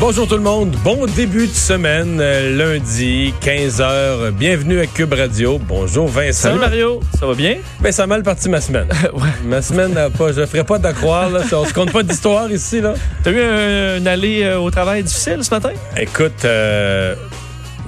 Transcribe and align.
Bonjour 0.00 0.28
tout 0.28 0.36
le 0.36 0.42
monde, 0.42 0.76
bon 0.84 1.06
début 1.06 1.48
de 1.48 1.52
semaine, 1.52 2.18
euh, 2.20 2.56
lundi, 2.56 3.34
15h. 3.42 4.30
Bienvenue 4.30 4.78
à 4.78 4.86
Cube 4.86 5.12
Radio. 5.12 5.58
Bonjour 5.58 6.06
Vincent. 6.06 6.50
Salut 6.50 6.60
Mario, 6.60 7.00
ça 7.18 7.26
va 7.26 7.34
bien? 7.34 7.56
Ben, 7.80 7.90
ça 7.90 8.04
a 8.04 8.06
mal 8.06 8.22
parti 8.22 8.48
ma 8.48 8.60
semaine. 8.60 8.86
ouais. 9.12 9.28
Ma 9.44 9.60
semaine 9.60 9.94
n'a 9.94 10.08
pas, 10.08 10.30
je 10.32 10.46
ferai 10.46 10.62
pas 10.62 10.78
d'accroire, 10.78 11.30
là. 11.30 11.40
On 11.52 11.64
se 11.64 11.74
compte 11.74 11.90
pas 11.92 12.04
d'histoire 12.04 12.50
ici, 12.52 12.80
là. 12.80 12.94
T'as 13.24 13.30
eu 13.32 13.40
un, 13.40 13.96
une 13.98 14.06
allée 14.06 14.44
euh, 14.44 14.60
au 14.60 14.70
travail 14.70 15.02
difficile 15.02 15.42
ce 15.42 15.50
matin? 15.50 15.70
Écoute, 15.96 16.44
euh, 16.44 17.16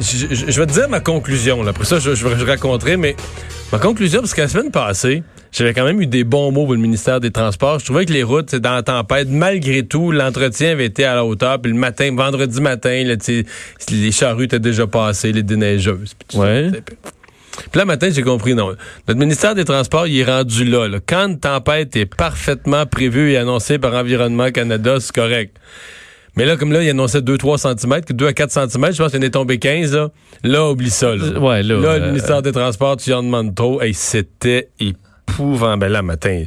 je, 0.00 0.26
je- 0.34 0.50
je 0.50 0.60
vais 0.60 0.66
te 0.66 0.72
dire 0.72 0.88
ma 0.88 0.98
conclusion, 1.00 1.62
là. 1.62 1.70
Après 1.70 1.84
ça, 1.84 2.00
je, 2.00 2.16
je, 2.16 2.26
je 2.26 2.44
raconterai, 2.44 2.96
mais 2.96 3.14
ma 3.72 3.78
conclusion, 3.78 4.20
parce 4.20 4.34
que 4.34 4.40
la 4.40 4.48
semaine 4.48 4.70
passée, 4.70 5.22
j'avais 5.52 5.74
quand 5.74 5.84
même 5.84 6.00
eu 6.00 6.06
des 6.06 6.24
bons 6.24 6.52
mots 6.52 6.64
pour 6.64 6.74
le 6.74 6.80
ministère 6.80 7.20
des 7.20 7.30
Transports. 7.30 7.80
Je 7.80 7.84
trouvais 7.84 8.06
que 8.06 8.12
les 8.12 8.22
routes, 8.22 8.50
c'est 8.50 8.60
dans 8.60 8.74
la 8.74 8.82
tempête. 8.82 9.28
Malgré 9.28 9.84
tout, 9.84 10.12
l'entretien 10.12 10.72
avait 10.72 10.86
été 10.86 11.04
à 11.04 11.14
la 11.14 11.24
hauteur. 11.24 11.60
Puis 11.60 11.72
le 11.72 11.78
matin, 11.78 12.14
vendredi 12.14 12.60
matin, 12.60 13.04
là, 13.04 13.16
les 13.90 14.12
charrues 14.12 14.44
étaient 14.44 14.60
déjà 14.60 14.86
passées, 14.86 15.32
les 15.32 15.42
déneigeuses. 15.42 16.14
puis. 16.28 16.38
Ouais. 16.38 16.70
Puis 16.70 17.78
là, 17.78 17.84
matin, 17.84 18.08
j'ai 18.10 18.22
compris, 18.22 18.54
non. 18.54 18.76
Notre 19.08 19.20
ministère 19.20 19.54
des 19.54 19.64
Transports, 19.64 20.06
il 20.06 20.20
est 20.20 20.24
rendu 20.24 20.64
là, 20.64 20.88
là. 20.88 20.98
Quand 21.04 21.28
une 21.28 21.38
tempête 21.38 21.94
est 21.96 22.06
parfaitement 22.06 22.86
prévue 22.86 23.32
et 23.32 23.36
annoncée 23.36 23.78
par 23.78 23.94
Environnement 23.94 24.50
Canada, 24.50 24.98
c'est 25.00 25.14
correct. 25.14 25.56
Mais 26.36 26.44
là, 26.44 26.56
comme 26.56 26.72
là, 26.72 26.82
il 26.82 26.88
annonçait 26.88 27.20
2-3 27.20 27.58
cm, 27.78 28.02
que 28.02 28.12
2 28.12 28.26
à 28.26 28.32
4 28.32 28.50
cm, 28.52 28.92
je 28.92 29.02
pense 29.02 29.10
qu'il 29.10 29.20
en 29.20 29.22
est 29.22 29.30
tombé 29.30 29.58
15, 29.58 29.94
là. 29.94 30.10
Là, 30.42 30.70
oublie 30.70 30.90
ça, 30.90 31.14
là. 31.14 31.38
Ouais, 31.38 31.62
là, 31.62 31.78
Là, 31.80 31.88
euh, 31.88 31.98
le 31.98 32.06
ministère 32.08 32.42
des 32.42 32.52
Transports, 32.52 32.96
tu 32.96 33.12
en 33.12 33.22
demandes 33.22 33.54
trop. 33.54 33.80
Hey, 33.80 33.94
c'était 33.94 34.68
épouvantable. 35.30 35.80
Ben 35.80 35.88
là, 35.92 36.02
matin, 36.02 36.44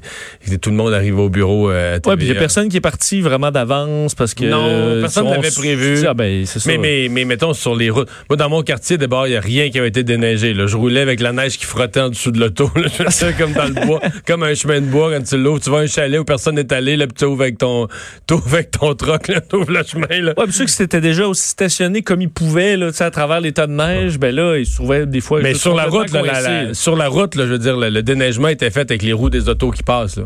tout 0.61 0.69
le 0.69 0.75
monde 0.75 0.93
arrive 0.93 1.19
au 1.19 1.29
bureau 1.29 1.69
euh, 1.71 1.99
Ouais, 2.05 2.15
puis 2.17 2.25
il 2.25 2.33
y 2.33 2.35
a 2.35 2.39
personne 2.39 2.69
qui 2.69 2.77
est 2.77 2.81
parti 2.81 3.21
vraiment 3.21 3.51
d'avance 3.51 4.15
parce 4.15 4.33
que. 4.33 4.45
Non, 4.45 4.65
euh, 4.67 5.01
personne 5.01 5.27
on 5.27 5.31
l'avait 5.31 5.47
s- 5.47 5.55
prévu. 5.55 6.05
Ah, 6.07 6.13
ben, 6.13 6.45
ça. 6.45 6.59
Mais, 6.67 6.77
mais, 6.77 7.07
mais 7.09 7.25
mettons 7.25 7.53
sur 7.53 7.75
les 7.75 7.89
routes. 7.89 8.09
Moi, 8.29 8.37
dans 8.37 8.49
mon 8.49 8.61
quartier, 8.63 8.97
d'abord, 8.97 9.27
il 9.27 9.31
n'y 9.31 9.35
a 9.37 9.41
rien 9.41 9.69
qui 9.69 9.79
avait 9.79 9.87
été 9.87 10.03
déneigé. 10.03 10.53
Là. 10.53 10.67
Je 10.67 10.77
roulais 10.77 11.01
avec 11.01 11.19
la 11.19 11.31
neige 11.33 11.57
qui 11.57 11.65
frottait 11.65 11.99
en 12.01 12.09
dessous 12.09 12.31
de 12.31 12.39
l'auto. 12.39 12.69
Je 12.75 13.37
comme 13.37 13.53
dans 13.53 13.65
le 13.65 13.85
bois, 13.85 13.99
comme 14.27 14.43
un 14.43 14.53
chemin 14.53 14.81
de 14.81 14.85
bois 14.85 15.11
quand 15.15 15.23
tu 15.23 15.37
l'ouvres. 15.37 15.59
Tu 15.61 15.69
vas 15.69 15.77
à 15.77 15.81
un 15.81 15.87
chalet 15.87 16.19
où 16.19 16.25
personne 16.25 16.55
n'est 16.55 16.71
allé, 16.73 16.97
là, 16.97 17.07
puis 17.07 17.15
tu 17.17 17.25
ouvres 17.25 17.41
avec 17.43 17.57
ton, 17.57 17.87
t'ouvres 18.27 18.53
avec 18.53 18.71
ton 18.71 18.93
troc, 18.95 19.27
là, 19.29 19.41
tu 19.41 19.55
ouvres 19.55 19.71
le 19.71 19.83
chemin. 19.83 20.07
Là. 20.21 20.33
Ouais, 20.37 20.43
puis 20.45 20.53
ceux 20.53 20.65
qui 20.65 20.73
s'étaient 20.73 21.01
déjà 21.01 21.27
aussi 21.27 21.47
stationnés 21.47 22.01
comme 22.01 22.21
ils 22.21 22.29
pouvaient, 22.29 22.77
là, 22.77 22.89
à 22.99 23.11
travers 23.11 23.39
les 23.41 23.51
tas 23.53 23.67
de 23.67 23.71
neige, 23.73 24.19
ben 24.19 24.33
là, 24.35 24.57
ils 24.57 24.65
se 24.65 24.75
trouvaient 24.75 25.05
des 25.05 25.21
fois. 25.21 25.41
Mais 25.41 25.53
sur 25.53 25.75
la 25.75 25.85
route, 25.85 26.11
là, 26.11 26.21
la- 26.21 26.41
la- 26.41 26.49
coincés. 26.65 26.73
sur 26.73 26.95
la 26.95 27.07
route, 27.07 27.35
là, 27.35 27.45
je 27.45 27.51
veux 27.51 27.59
dire, 27.59 27.77
le, 27.77 27.89
le 27.89 28.03
déneigement 28.03 28.47
était 28.49 28.69
fait 28.73 28.81
avec 28.91 29.01
les 29.03 29.13
roues 29.13 29.29
des 29.29 29.47
autos 29.49 29.71
qui 29.71 29.83
passent. 29.83 30.17
Là. 30.17 30.25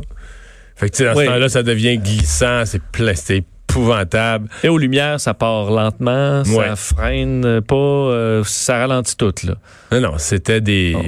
Fait 0.75 0.89
que, 0.89 0.95
tu 0.95 1.03
sais, 1.03 1.05
dans 1.05 1.15
Oui. 1.17 1.25
ce 1.25 1.29
temps-là, 1.29 1.49
ça 1.49 1.63
devient 1.63 1.97
glissant, 1.97 2.63
c'est 2.65 2.81
c'est 3.15 3.37
épouvantable. 3.69 4.47
Et 4.63 4.69
aux 4.69 4.77
lumières, 4.77 5.19
ça 5.19 5.33
part 5.33 5.69
lentement, 5.71 6.43
ça 6.43 6.51
Ouais. 6.57 6.75
freine 6.75 7.61
pas, 7.61 7.75
euh, 7.75 8.43
ça 8.45 8.77
ralentit 8.79 9.17
tout, 9.17 9.33
là. 9.43 9.55
Non, 9.91 10.01
non, 10.01 10.17
c'était 10.17 10.61
des. 10.61 10.95
Oh. 10.97 11.01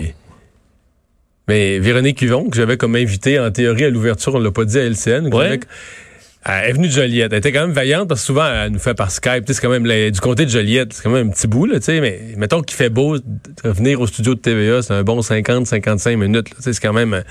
Mais 1.48 1.80
Véronique 1.80 2.22
Yvon, 2.22 2.50
que 2.50 2.58
j'avais 2.58 2.78
comme 2.78 2.96
invité 2.96 3.40
en 3.40 3.50
théorie 3.52 3.86
à 3.86 3.90
l'ouverture, 3.90 4.36
on 4.36 4.40
l'a 4.40 4.52
pas 4.52 4.66
dit 4.66 4.78
à 4.78 4.84
LCN. 4.84 5.34
Ouais. 5.34 5.60
Elle 6.52 6.70
est 6.70 6.74
venue 6.74 6.88
de 6.88 6.94
Joliette. 6.94 7.32
Elle 7.32 7.40
était 7.40 7.52
quand 7.52 7.62
même 7.62 7.74
vaillante 7.74 8.08
parce 8.08 8.22
que 8.22 8.26
souvent, 8.26 8.48
elle 8.48 8.72
nous 8.72 8.80
fait 8.80 8.96
par 8.96 9.12
Skype. 9.12 9.44
C'est 9.48 9.62
quand 9.62 9.70
même 9.70 9.88
du 10.12 10.20
comté 10.20 10.46
de 10.46 10.50
Joliette. 10.50 10.94
C'est 10.94 11.04
quand 11.04 11.12
même 11.12 11.28
un 11.28 11.32
petit 11.32 11.48
bout, 11.48 11.66
là. 11.66 11.78
Mais 11.88 12.22
mettons 12.38 12.62
qu'il 12.62 12.76
fait 12.76 12.90
beau, 12.90 13.18
venir 13.64 14.02
au 14.02 14.08
studio 14.08 14.34
de 14.34 14.40
TVA, 14.40 14.82
c'est 14.82 14.94
un 14.94 15.04
bon 15.04 15.20
50-55 15.20 16.16
minutes. 16.16 16.48
C'est 16.60 16.78
quand 16.80 16.94
même, 16.94 17.24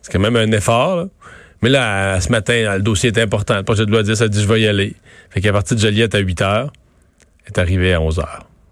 c'est 0.00 0.12
quand 0.12 0.20
même 0.20 0.36
un 0.36 0.50
effort. 0.52 0.96
là. 0.96 1.06
Mais 1.62 1.68
là, 1.70 2.20
ce 2.20 2.28
matin, 2.30 2.76
le 2.76 2.82
dossier 2.82 3.10
est 3.10 3.18
important. 3.18 3.56
Le 3.56 3.62
projet 3.62 3.86
de 3.86 3.90
loi 3.90 4.02
10 4.02 4.20
a 4.20 4.28
dit 4.28 4.42
je 4.42 4.48
vais 4.48 4.60
y 4.60 4.66
aller. 4.66 4.94
Fait 5.30 5.40
qu'à 5.40 5.52
partir 5.52 5.76
de 5.76 5.80
Joliette 5.80 6.14
à 6.14 6.18
8 6.18 6.40
h, 6.40 6.68
elle 7.46 7.52
est 7.52 7.58
arrivée 7.58 7.94
à 7.94 8.00
11 8.00 8.18
h. 8.18 8.26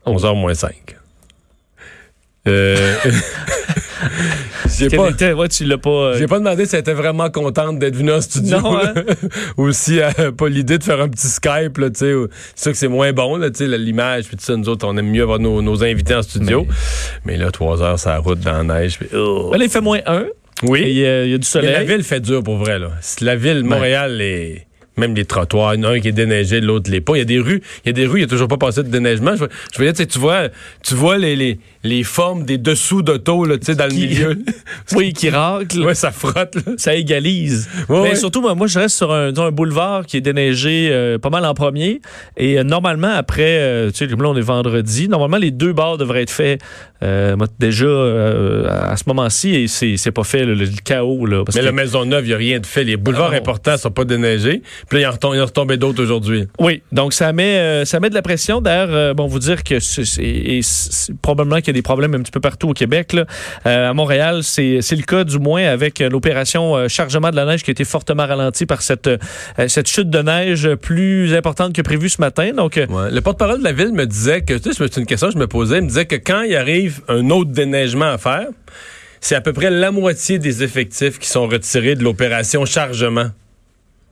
11 0.06 0.24
h 0.24 0.36
moins 0.36 0.54
5. 0.54 0.74
Euh, 2.48 2.94
pas, 4.88 5.10
était- 5.10 5.32
ouais, 5.32 5.48
tu 5.48 5.64
l'as 5.64 5.78
pas. 5.78 5.90
euh, 5.90 6.16
j'ai 6.18 6.26
pas 6.26 6.38
demandé 6.38 6.64
si 6.66 6.74
elle 6.76 6.80
était 6.80 6.92
vraiment 6.94 7.28
contente 7.30 7.78
d'être 7.78 7.96
venue 7.96 8.12
en 8.12 8.20
studio. 8.20 8.58
Non, 8.60 8.78
hein? 8.78 8.94
Ou 9.58 9.72
si 9.72 9.98
elle 9.98 10.26
a 10.26 10.32
pas 10.32 10.48
l'idée 10.48 10.78
de 10.78 10.84
faire 10.84 11.00
un 11.00 11.08
petit 11.08 11.26
Skype, 11.28 11.76
là, 11.78 11.90
tu 11.90 11.98
sais. 11.98 12.12
C'est 12.54 12.62
sûr 12.62 12.72
que 12.72 12.78
c'est 12.78 12.88
moins 12.88 13.12
bon, 13.12 13.36
là, 13.36 13.50
tu 13.50 13.68
sais, 13.68 13.78
l'image, 13.78 14.24
puis 14.26 14.36
tout 14.36 14.44
ça. 14.44 14.56
Nous 14.56 14.68
autres, 14.68 14.86
on 14.86 14.96
aime 14.96 15.10
mieux 15.10 15.22
avoir 15.22 15.38
nos, 15.38 15.60
nos 15.62 15.84
invités 15.84 16.14
en 16.14 16.22
studio. 16.22 16.66
Mais, 17.24 17.36
là, 17.36 17.50
trois 17.50 17.82
heures, 17.82 17.98
ça 17.98 18.16
route 18.18 18.40
dans 18.40 18.62
la 18.66 18.80
neige. 18.80 18.98
puis, 18.98 19.08
oh. 19.14 19.50
Ben 19.52 19.60
il 19.60 19.68
fait 19.68 19.80
moins 19.80 20.00
un. 20.06 20.24
Oui. 20.62 20.80
Et, 20.80 21.06
euh, 21.06 21.24
il 21.26 21.30
y 21.32 21.34
a 21.34 21.38
du 21.38 21.46
soleil. 21.46 21.72
la 21.72 21.84
ville 21.84 22.02
fait 22.04 22.20
dur 22.20 22.42
pour 22.42 22.56
vrai, 22.56 22.78
là. 22.78 22.90
La 23.20 23.36
ville, 23.36 23.64
Montréal, 23.64 24.16
les- 24.18 24.66
même 25.00 25.14
les 25.14 25.24
trottoirs, 25.24 25.70
un 25.70 26.00
qui 26.00 26.08
est 26.08 26.12
déneigé, 26.12 26.60
l'autre 26.60 26.90
l'est 26.90 27.00
pas. 27.00 27.14
Il 27.16 27.18
y 27.18 27.22
a 27.22 27.24
des 27.24 27.38
rues, 27.40 27.62
il 27.84 27.88
y 27.88 27.90
a 27.90 27.92
des 27.92 28.06
rues, 28.06 28.18
il 28.18 28.22
n'y 28.22 28.24
a 28.24 28.28
toujours 28.28 28.48
pas 28.48 28.56
passé 28.58 28.82
de 28.82 28.88
déneigement. 28.88 29.34
Je, 29.36 29.44
je 29.74 29.82
veux 29.82 29.90
dire, 29.92 30.06
tu 30.06 30.18
vois, 30.18 30.48
tu 30.84 30.94
vois 30.94 31.18
les, 31.18 31.34
les, 31.34 31.58
les 31.82 32.02
formes 32.04 32.44
des 32.44 32.58
dessous 32.58 33.02
d'auto, 33.02 33.44
là, 33.44 33.58
tu 33.58 33.64
sais, 33.66 33.74
dans 33.74 33.86
le 33.86 33.94
milieu. 33.94 34.38
Oui, 34.92 35.12
qui 35.12 35.30
racle. 35.30 35.80
ouais, 35.82 35.94
ça 35.94 36.10
frotte, 36.10 36.54
là. 36.54 36.72
ça 36.76 36.94
égalise. 36.94 37.68
Ouais, 37.88 38.02
mais 38.02 38.08
ouais. 38.10 38.14
surtout, 38.16 38.40
moi, 38.40 38.54
moi, 38.54 38.66
je 38.66 38.78
reste 38.78 38.96
sur 38.96 39.12
un, 39.12 39.36
un 39.36 39.50
boulevard 39.50 40.04
qui 40.06 40.16
est 40.16 40.20
déneigé 40.20 40.88
euh, 40.90 41.18
pas 41.18 41.30
mal 41.30 41.44
en 41.44 41.54
premier. 41.54 42.00
Et 42.36 42.58
euh, 42.58 42.62
normalement, 42.64 43.12
après, 43.14 43.58
euh, 43.60 43.90
tu 43.90 43.96
sais, 43.98 44.06
là, 44.06 44.16
on 44.28 44.36
est 44.36 44.40
vendredi, 44.40 45.08
normalement, 45.08 45.38
les 45.38 45.50
deux 45.50 45.72
bords 45.72 45.96
devraient 45.98 46.22
être 46.22 46.30
faits 46.30 46.60
moi, 47.02 47.46
déjà 47.58 47.86
à 48.90 48.96
ce 48.96 49.04
moment-ci. 49.06 49.54
Et 49.54 49.66
c'est 49.68 50.10
pas 50.12 50.24
fait, 50.24 50.44
le, 50.44 50.54
le 50.54 50.66
chaos. 50.84 51.24
Là, 51.26 51.44
parce 51.44 51.54
Mais 51.56 51.62
que- 51.62 51.66
la 51.66 51.72
Maisonneuve, 51.72 52.24
il 52.24 52.28
n'y 52.28 52.34
a 52.34 52.36
rien 52.36 52.58
de 52.60 52.66
fait. 52.66 52.84
Les 52.84 52.96
boulevards 52.96 53.30
Ah 53.32 53.36
importants 53.36 53.76
sont 53.78 53.90
pas 53.90 54.04
déneigés. 54.04 54.62
Puis 54.90 55.00
là, 55.00 55.14
il 55.22 55.40
en 55.40 55.44
retombé 55.44 55.76
d'autres 55.76 56.02
aujourd'hui. 56.02 56.48
Oui, 56.58 56.82
donc 56.90 57.12
ça 57.12 57.32
met, 57.32 57.58
euh, 57.58 57.84
ça 57.84 58.00
met 58.00 58.10
de 58.10 58.14
la 58.14 58.22
pression. 58.22 58.60
D'ailleurs, 58.60 58.88
euh, 58.90 59.14
bon, 59.14 59.28
vous 59.28 59.38
dire 59.38 59.62
que 59.62 59.78
c'est 59.78 60.60
probablement 61.22 61.58
qu'il 61.58 61.68
y 61.68 61.70
a 61.70 61.74
des 61.74 61.80
problèmes 61.82 62.12
un 62.14 62.18
petit 62.18 62.32
peu 62.32 62.40
partout 62.40 62.70
au 62.70 62.72
Québec. 62.74 63.12
Là. 63.12 63.24
Euh, 63.66 63.90
à 63.90 63.94
Montréal, 63.94 64.40
c'est 64.42 64.80
c'est 64.82 64.96
le 64.96 65.02
cas 65.02 65.22
du 65.22 65.38
moins 65.38 65.64
avec 65.64 66.00
euh, 66.00 66.08
l'opération 66.08 66.76
euh, 66.76 66.88
chargement 66.88 67.30
de 67.30 67.36
la 67.36 67.44
neige 67.44 67.62
qui 67.62 67.70
a 67.70 67.72
été 67.72 67.84
fortement 67.84 68.26
ralentie 68.26 68.66
par 68.66 68.82
cette, 68.82 69.06
euh, 69.06 69.18
cette 69.68 69.86
chute 69.88 70.10
de 70.10 70.22
neige 70.22 70.74
plus 70.74 71.34
importante 71.34 71.72
que 71.72 71.82
prévu 71.82 72.08
ce 72.08 72.20
matin. 72.20 72.50
Donc, 72.52 72.80
Ouais. 72.90 73.10
Le 73.12 73.20
porte-parole 73.20 73.58
de 73.60 73.64
la 73.64 73.72
ville 73.72 73.92
me 73.92 74.06
disait 74.06 74.42
que, 74.42 74.54
tu 74.54 74.72
sais, 74.72 74.88
c'est 74.90 74.96
une 74.96 75.06
question 75.06 75.28
que 75.28 75.34
je 75.34 75.38
me 75.38 75.46
posais, 75.46 75.78
il 75.78 75.82
me 75.82 75.88
disait 75.88 76.06
que 76.06 76.16
quand 76.16 76.42
il 76.42 76.56
arrive 76.56 77.02
un 77.08 77.30
autre 77.30 77.50
déneigement 77.52 78.06
à 78.06 78.18
faire, 78.18 78.46
c'est 79.20 79.36
à 79.36 79.40
peu 79.40 79.52
près 79.52 79.70
la 79.70 79.92
moitié 79.92 80.38
des 80.38 80.64
effectifs 80.64 81.18
qui 81.18 81.28
sont 81.28 81.46
retirés 81.46 81.94
de 81.94 82.02
l'opération 82.02 82.64
chargement. 82.64 83.28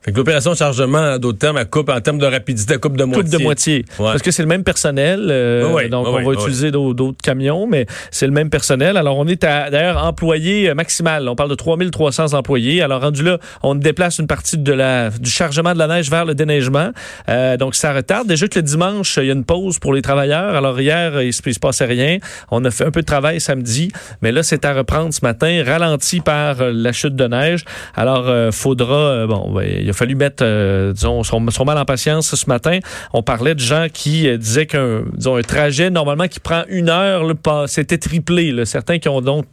Fait 0.01 0.13
que 0.13 0.17
l'opération 0.17 0.55
chargement, 0.55 0.97
en 0.99 1.17
d'autres 1.17 1.39
termes, 1.39 1.63
coupe 1.65 1.89
en 1.89 1.99
termes 1.99 2.19
de 2.19 2.25
rapidité, 2.25 2.75
elle 2.75 2.79
coupe 2.79 2.95
de 2.95 3.03
moitié. 3.03 3.23
coupe 3.23 3.31
de 3.37 3.43
moitié. 3.43 3.75
Ouais. 3.99 4.05
Parce 4.05 4.21
que 4.21 4.31
c'est 4.31 4.41
le 4.43 4.47
même 4.47 4.63
personnel. 4.63 5.27
euh, 5.29 5.89
donc, 5.89 6.07
on 6.07 6.23
va 6.23 6.33
utiliser 6.33 6.71
d'au- 6.71 6.93
d'autres 6.93 7.21
camions, 7.21 7.67
mais 7.67 7.85
c'est 8.09 8.25
le 8.25 8.31
même 8.31 8.49
personnel. 8.49 8.95
Alors, 8.95 9.17
on 9.17 9.27
est 9.27 9.43
à, 9.43 9.69
d'ailleurs 9.69 10.01
employé 10.03 10.69
euh, 10.69 10.73
maximal. 10.73 11.27
On 11.27 11.35
parle 11.35 11.49
de 11.49 11.55
3300 11.55 12.33
employés. 12.33 12.81
Alors, 12.81 13.01
rendu 13.01 13.23
là, 13.23 13.39
on 13.61 13.75
déplace 13.75 14.19
une 14.19 14.27
partie 14.27 14.57
de 14.57 14.71
la, 14.71 15.09
du 15.09 15.29
chargement 15.29 15.73
de 15.73 15.79
la 15.79 15.87
neige 15.87 16.09
vers 16.09 16.23
le 16.23 16.33
déneigement. 16.33 16.91
Euh, 17.27 17.57
donc, 17.57 17.75
ça 17.75 17.91
retarde. 17.93 18.25
Déjà 18.27 18.47
que 18.47 18.57
le 18.57 18.63
dimanche, 18.63 19.17
il 19.17 19.25
y 19.25 19.29
a 19.29 19.33
une 19.33 19.43
pause 19.43 19.79
pour 19.79 19.93
les 19.93 20.01
travailleurs. 20.01 20.55
Alors, 20.55 20.79
hier, 20.79 21.21
il 21.21 21.33
se, 21.33 21.41
il 21.45 21.53
se 21.53 21.59
passait 21.59 21.83
rien. 21.85 22.19
On 22.51 22.63
a 22.63 22.71
fait 22.71 22.85
un 22.85 22.91
peu 22.91 23.01
de 23.01 23.05
travail 23.05 23.41
samedi, 23.41 23.91
mais 24.21 24.31
là, 24.31 24.43
c'est 24.43 24.63
à 24.63 24.73
reprendre 24.73 25.13
ce 25.13 25.19
matin, 25.23 25.61
ralenti 25.65 26.21
par 26.21 26.61
euh, 26.61 26.71
la 26.73 26.93
chute 26.93 27.17
de 27.17 27.27
neige. 27.27 27.65
Alors, 27.95 28.29
euh, 28.29 28.51
faudra, 28.51 29.27
bon, 29.27 29.51
ben, 29.53 29.88
il 29.89 29.91
a 29.91 29.93
fallu 29.93 30.13
mettre, 30.13 30.43
euh, 30.45 30.93
disons, 30.93 31.23
son, 31.23 31.65
mal 31.65 31.77
en 31.77 31.85
patience 31.85 32.35
ce 32.35 32.45
matin. 32.47 32.77
On 33.11 33.23
parlait 33.23 33.55
de 33.55 33.59
gens 33.59 33.87
qui 33.91 34.27
euh, 34.27 34.37
disaient 34.37 34.67
qu'un, 34.67 35.01
un 35.01 35.41
trajet 35.41 35.89
normalement 35.89 36.27
qui 36.27 36.39
prend 36.39 36.63
une 36.69 36.89
heure, 36.89 37.23
c'était 37.65 37.97
triplé. 37.97 38.53
Certains 38.65 38.99
qui 38.99 39.09
ont 39.09 39.21
donc 39.21 39.45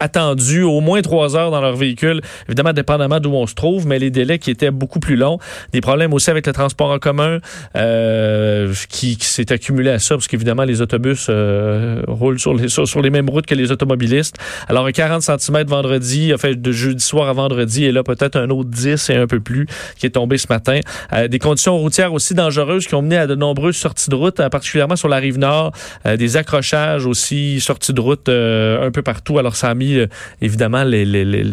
attendu 0.00 0.62
au 0.62 0.80
moins 0.80 1.02
trois 1.02 1.36
heures 1.36 1.50
dans 1.50 1.60
leur 1.60 1.76
véhicule, 1.76 2.20
évidemment 2.48 2.72
dépendamment 2.72 3.20
d'où 3.20 3.32
on 3.32 3.46
se 3.46 3.54
trouve, 3.54 3.86
mais 3.86 3.98
les 3.98 4.10
délais 4.10 4.38
qui 4.38 4.50
étaient 4.50 4.70
beaucoup 4.70 5.00
plus 5.00 5.16
longs. 5.16 5.38
Des 5.72 5.80
problèmes 5.80 6.12
aussi 6.12 6.30
avec 6.30 6.46
le 6.46 6.52
transport 6.52 6.90
en 6.90 6.98
commun 6.98 7.38
euh, 7.76 8.72
qui, 8.88 9.16
qui 9.16 9.26
s'est 9.26 9.52
accumulé 9.52 9.90
à 9.90 9.98
ça, 9.98 10.14
parce 10.14 10.28
qu'évidemment 10.28 10.64
les 10.64 10.80
autobus 10.80 11.26
euh, 11.28 12.02
roulent 12.06 12.38
sur 12.38 12.54
les, 12.54 12.68
sur, 12.68 13.02
les 13.02 13.10
mêmes 13.10 13.28
routes 13.28 13.46
que 13.46 13.54
les 13.54 13.70
automobilistes. 13.70 14.36
Alors 14.68 14.86
un 14.86 14.92
40 14.92 15.22
cm 15.22 15.64
vendredi, 15.66 16.32
en 16.32 16.38
fait 16.38 16.60
de 16.60 16.72
jeudi 16.72 17.04
soir 17.04 17.28
à 17.28 17.32
vendredi, 17.32 17.84
et 17.84 17.92
là 17.92 18.02
peut-être 18.02 18.36
un 18.36 18.50
autre 18.50 18.70
10 18.70 19.10
et 19.10 19.16
un 19.16 19.26
peu 19.26 19.40
plus 19.40 19.66
qui 19.98 20.06
est 20.06 20.10
tombé 20.10 20.38
ce 20.38 20.46
matin. 20.48 20.80
Euh, 21.12 21.28
des 21.28 21.38
conditions 21.38 21.76
routières 21.76 22.12
aussi 22.12 22.34
dangereuses 22.34 22.86
qui 22.86 22.94
ont 22.94 23.02
mené 23.02 23.16
à 23.16 23.26
de 23.26 23.34
nombreuses 23.34 23.76
sorties 23.76 24.10
de 24.10 24.14
route, 24.14 24.40
euh, 24.40 24.48
particulièrement 24.48 24.96
sur 24.96 25.08
la 25.08 25.16
rive 25.16 25.38
nord, 25.38 25.72
Euh, 26.06 26.16
des 26.16 26.36
accrochages 26.36 27.06
aussi, 27.06 27.60
sorties 27.60 27.92
de 27.92 28.00
route 28.00 28.28
euh, 28.28 28.86
un 28.86 28.90
peu 28.90 29.02
partout. 29.02 29.38
Alors 29.38 29.56
ça 29.56 29.67
ça 29.68 29.72
a 29.72 29.74
mis, 29.74 29.98
évidemment, 30.40 30.84
les, 30.84 31.04
les, 31.04 31.24
les, 31.24 31.44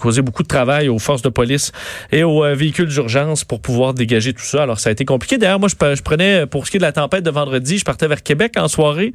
causé 0.00 0.22
beaucoup 0.22 0.42
de 0.42 0.48
travail 0.48 0.88
aux 0.88 0.98
forces 0.98 1.22
de 1.22 1.28
police 1.28 1.72
et 2.12 2.22
aux 2.22 2.42
véhicules 2.54 2.86
d'urgence 2.86 3.44
pour 3.44 3.60
pouvoir 3.60 3.94
dégager 3.94 4.32
tout 4.32 4.44
ça. 4.44 4.62
Alors, 4.62 4.78
ça 4.78 4.90
a 4.90 4.92
été 4.92 5.04
compliqué. 5.04 5.38
D'ailleurs, 5.38 5.58
moi, 5.58 5.68
je, 5.68 5.94
je, 5.94 6.02
prenais, 6.02 6.46
pour 6.46 6.66
ce 6.66 6.70
qui 6.70 6.76
est 6.76 6.80
de 6.80 6.84
la 6.84 6.92
tempête 6.92 7.24
de 7.24 7.30
vendredi, 7.30 7.78
je 7.78 7.84
partais 7.84 8.06
vers 8.06 8.22
Québec 8.22 8.54
en 8.56 8.68
soirée 8.68 9.12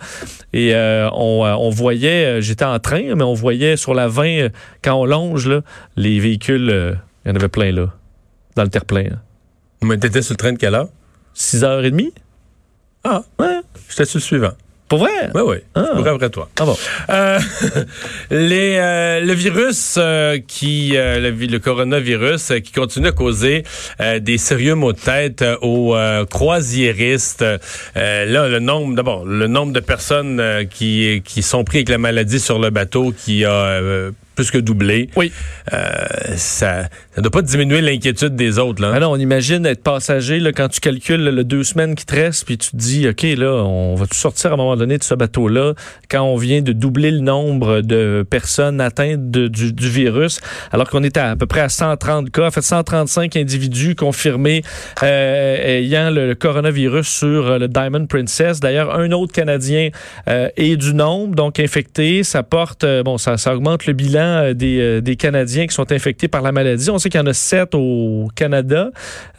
et 0.51 0.73
on, 0.75 1.43
on, 1.43 1.69
voyait, 1.69 2.41
j'étais 2.41 2.65
en 2.65 2.79
train, 2.79 3.15
mais 3.15 3.23
on 3.23 3.33
voyait 3.33 3.77
sur 3.77 3.93
la 3.93 4.07
20, 4.07 4.49
quand 4.83 4.93
on 4.93 5.05
longe, 5.05 5.47
là, 5.47 5.61
les 5.95 6.19
véhicules, 6.19 6.97
il 7.25 7.29
y 7.29 7.31
en 7.31 7.35
avait 7.35 7.47
plein 7.47 7.71
là, 7.71 7.93
dans 8.55 8.63
le 8.63 8.69
terre-plein. 8.69 9.05
Mais 9.81 9.97
t'étais 9.97 10.21
sur 10.21 10.33
le 10.33 10.37
train 10.37 10.53
de 10.53 10.57
quelle 10.57 10.75
heure? 10.75 10.89
6h30. 11.35 12.11
Ah, 13.03 13.23
ouais. 13.39 13.59
J'étais 13.89 14.05
sur 14.05 14.17
le 14.17 14.23
suivant. 14.23 14.53
Pour 14.93 14.99
vrai? 14.99 15.31
Oui, 15.33 15.41
oui. 15.43 15.57
Ah. 15.73 15.87
Je 15.95 16.07
après 16.07 16.29
toi. 16.29 16.49
Ah 16.59 16.65
bon. 16.65 16.77
Euh, 17.09 17.39
les, 18.29 18.75
euh, 18.77 19.21
le 19.21 19.33
virus 19.33 19.95
euh, 19.97 20.37
qui, 20.47 20.91
le, 20.93 21.31
le, 21.31 21.57
coronavirus 21.57 22.53
qui 22.63 22.71
continue 22.71 23.07
à 23.07 23.11
causer 23.11 23.63
des 24.21 24.37
sérieux 24.37 24.75
maux 24.75 24.93
de 24.93 24.99
tête 24.99 25.43
aux 25.63 25.95
croisiéristes. 26.29 27.43
là, 27.95 28.47
le 28.47 28.59
nombre, 28.59 28.93
d'abord, 28.93 29.25
le 29.25 29.47
nombre 29.47 29.73
de 29.73 29.79
personnes 29.79 30.67
qui, 30.69 31.23
qui 31.25 31.41
sont 31.41 31.63
pris 31.63 31.79
avec 31.79 31.89
la 31.89 31.97
maladie 31.97 32.39
sur 32.39 32.59
le 32.59 32.69
bateau 32.69 33.15
qui 33.17 33.45
a 33.45 33.81
plus 34.35 34.51
que 34.51 34.57
doublé. 34.57 35.09
Oui. 35.15 35.31
Euh, 35.73 35.77
ça 36.35 36.89
ne 37.17 37.21
doit 37.21 37.31
pas 37.31 37.41
diminuer 37.41 37.81
l'inquiétude 37.81 38.35
des 38.35 38.59
autres. 38.59 38.81
Là. 38.81 38.93
Ah 38.95 38.99
non, 38.99 39.11
on 39.11 39.17
imagine 39.17 39.65
être 39.65 39.83
passager 39.83 40.39
là, 40.39 40.51
quand 40.51 40.69
tu 40.69 40.79
calcules 40.79 41.23
le 41.23 41.43
deux 41.43 41.63
semaines 41.63 41.95
qui 41.95 42.05
te 42.05 42.15
restent, 42.15 42.45
puis 42.45 42.57
tu 42.57 42.71
te 42.71 42.77
dis, 42.77 43.07
OK, 43.07 43.23
là, 43.23 43.63
on 43.63 43.95
va 43.95 44.07
tout 44.07 44.17
sortir 44.17 44.51
à 44.51 44.53
un 44.53 44.57
moment 44.57 44.75
donné 44.75 44.97
de 44.97 45.03
ce 45.03 45.13
bateau-là 45.13 45.73
quand 46.09 46.21
on 46.21 46.37
vient 46.37 46.61
de 46.61 46.73
doubler 46.73 47.11
le 47.11 47.19
nombre 47.19 47.81
de 47.81 48.25
personnes 48.29 48.81
atteintes 48.81 49.31
du, 49.31 49.49
du, 49.49 49.89
virus, 49.89 50.39
alors 50.71 50.89
qu'on 50.89 51.03
est 51.03 51.17
à, 51.17 51.35
peu 51.35 51.45
près 51.45 51.61
à 51.61 51.69
130 51.69 52.31
cas, 52.31 52.47
en 52.47 52.51
fait 52.51 52.61
135 52.61 53.35
individus 53.35 53.95
confirmés 53.95 54.63
euh, 55.03 55.79
ayant 55.79 56.09
le, 56.09 56.33
coronavirus 56.35 57.07
sur 57.07 57.47
euh, 57.47 57.57
le 57.57 57.67
Diamond 57.67 58.05
Princess. 58.05 58.59
D'ailleurs, 58.59 58.95
un 58.95 59.11
autre 59.11 59.33
Canadien 59.33 59.89
euh, 60.27 60.49
est 60.57 60.77
du 60.77 60.93
nombre, 60.93 61.35
donc 61.35 61.59
infecté. 61.59 62.23
Ça 62.23 62.43
porte, 62.43 62.83
euh, 62.83 63.03
bon, 63.03 63.17
ça, 63.17 63.37
ça 63.37 63.55
augmente 63.55 63.85
le 63.85 63.93
bilan 63.93 64.22
euh, 64.23 64.53
euh, 64.61 65.01
des, 65.01 65.15
Canadiens 65.15 65.67
qui 65.67 65.73
sont 65.73 65.91
infectés 65.91 66.27
par 66.27 66.41
la 66.41 66.51
maladie. 66.51 66.89
On 66.89 66.97
sait 66.97 67.09
qu'il 67.09 67.19
y 67.19 67.23
en 67.23 67.27
a 67.27 67.33
sept 67.33 67.75
au 67.75 68.27
Canada 68.35 68.89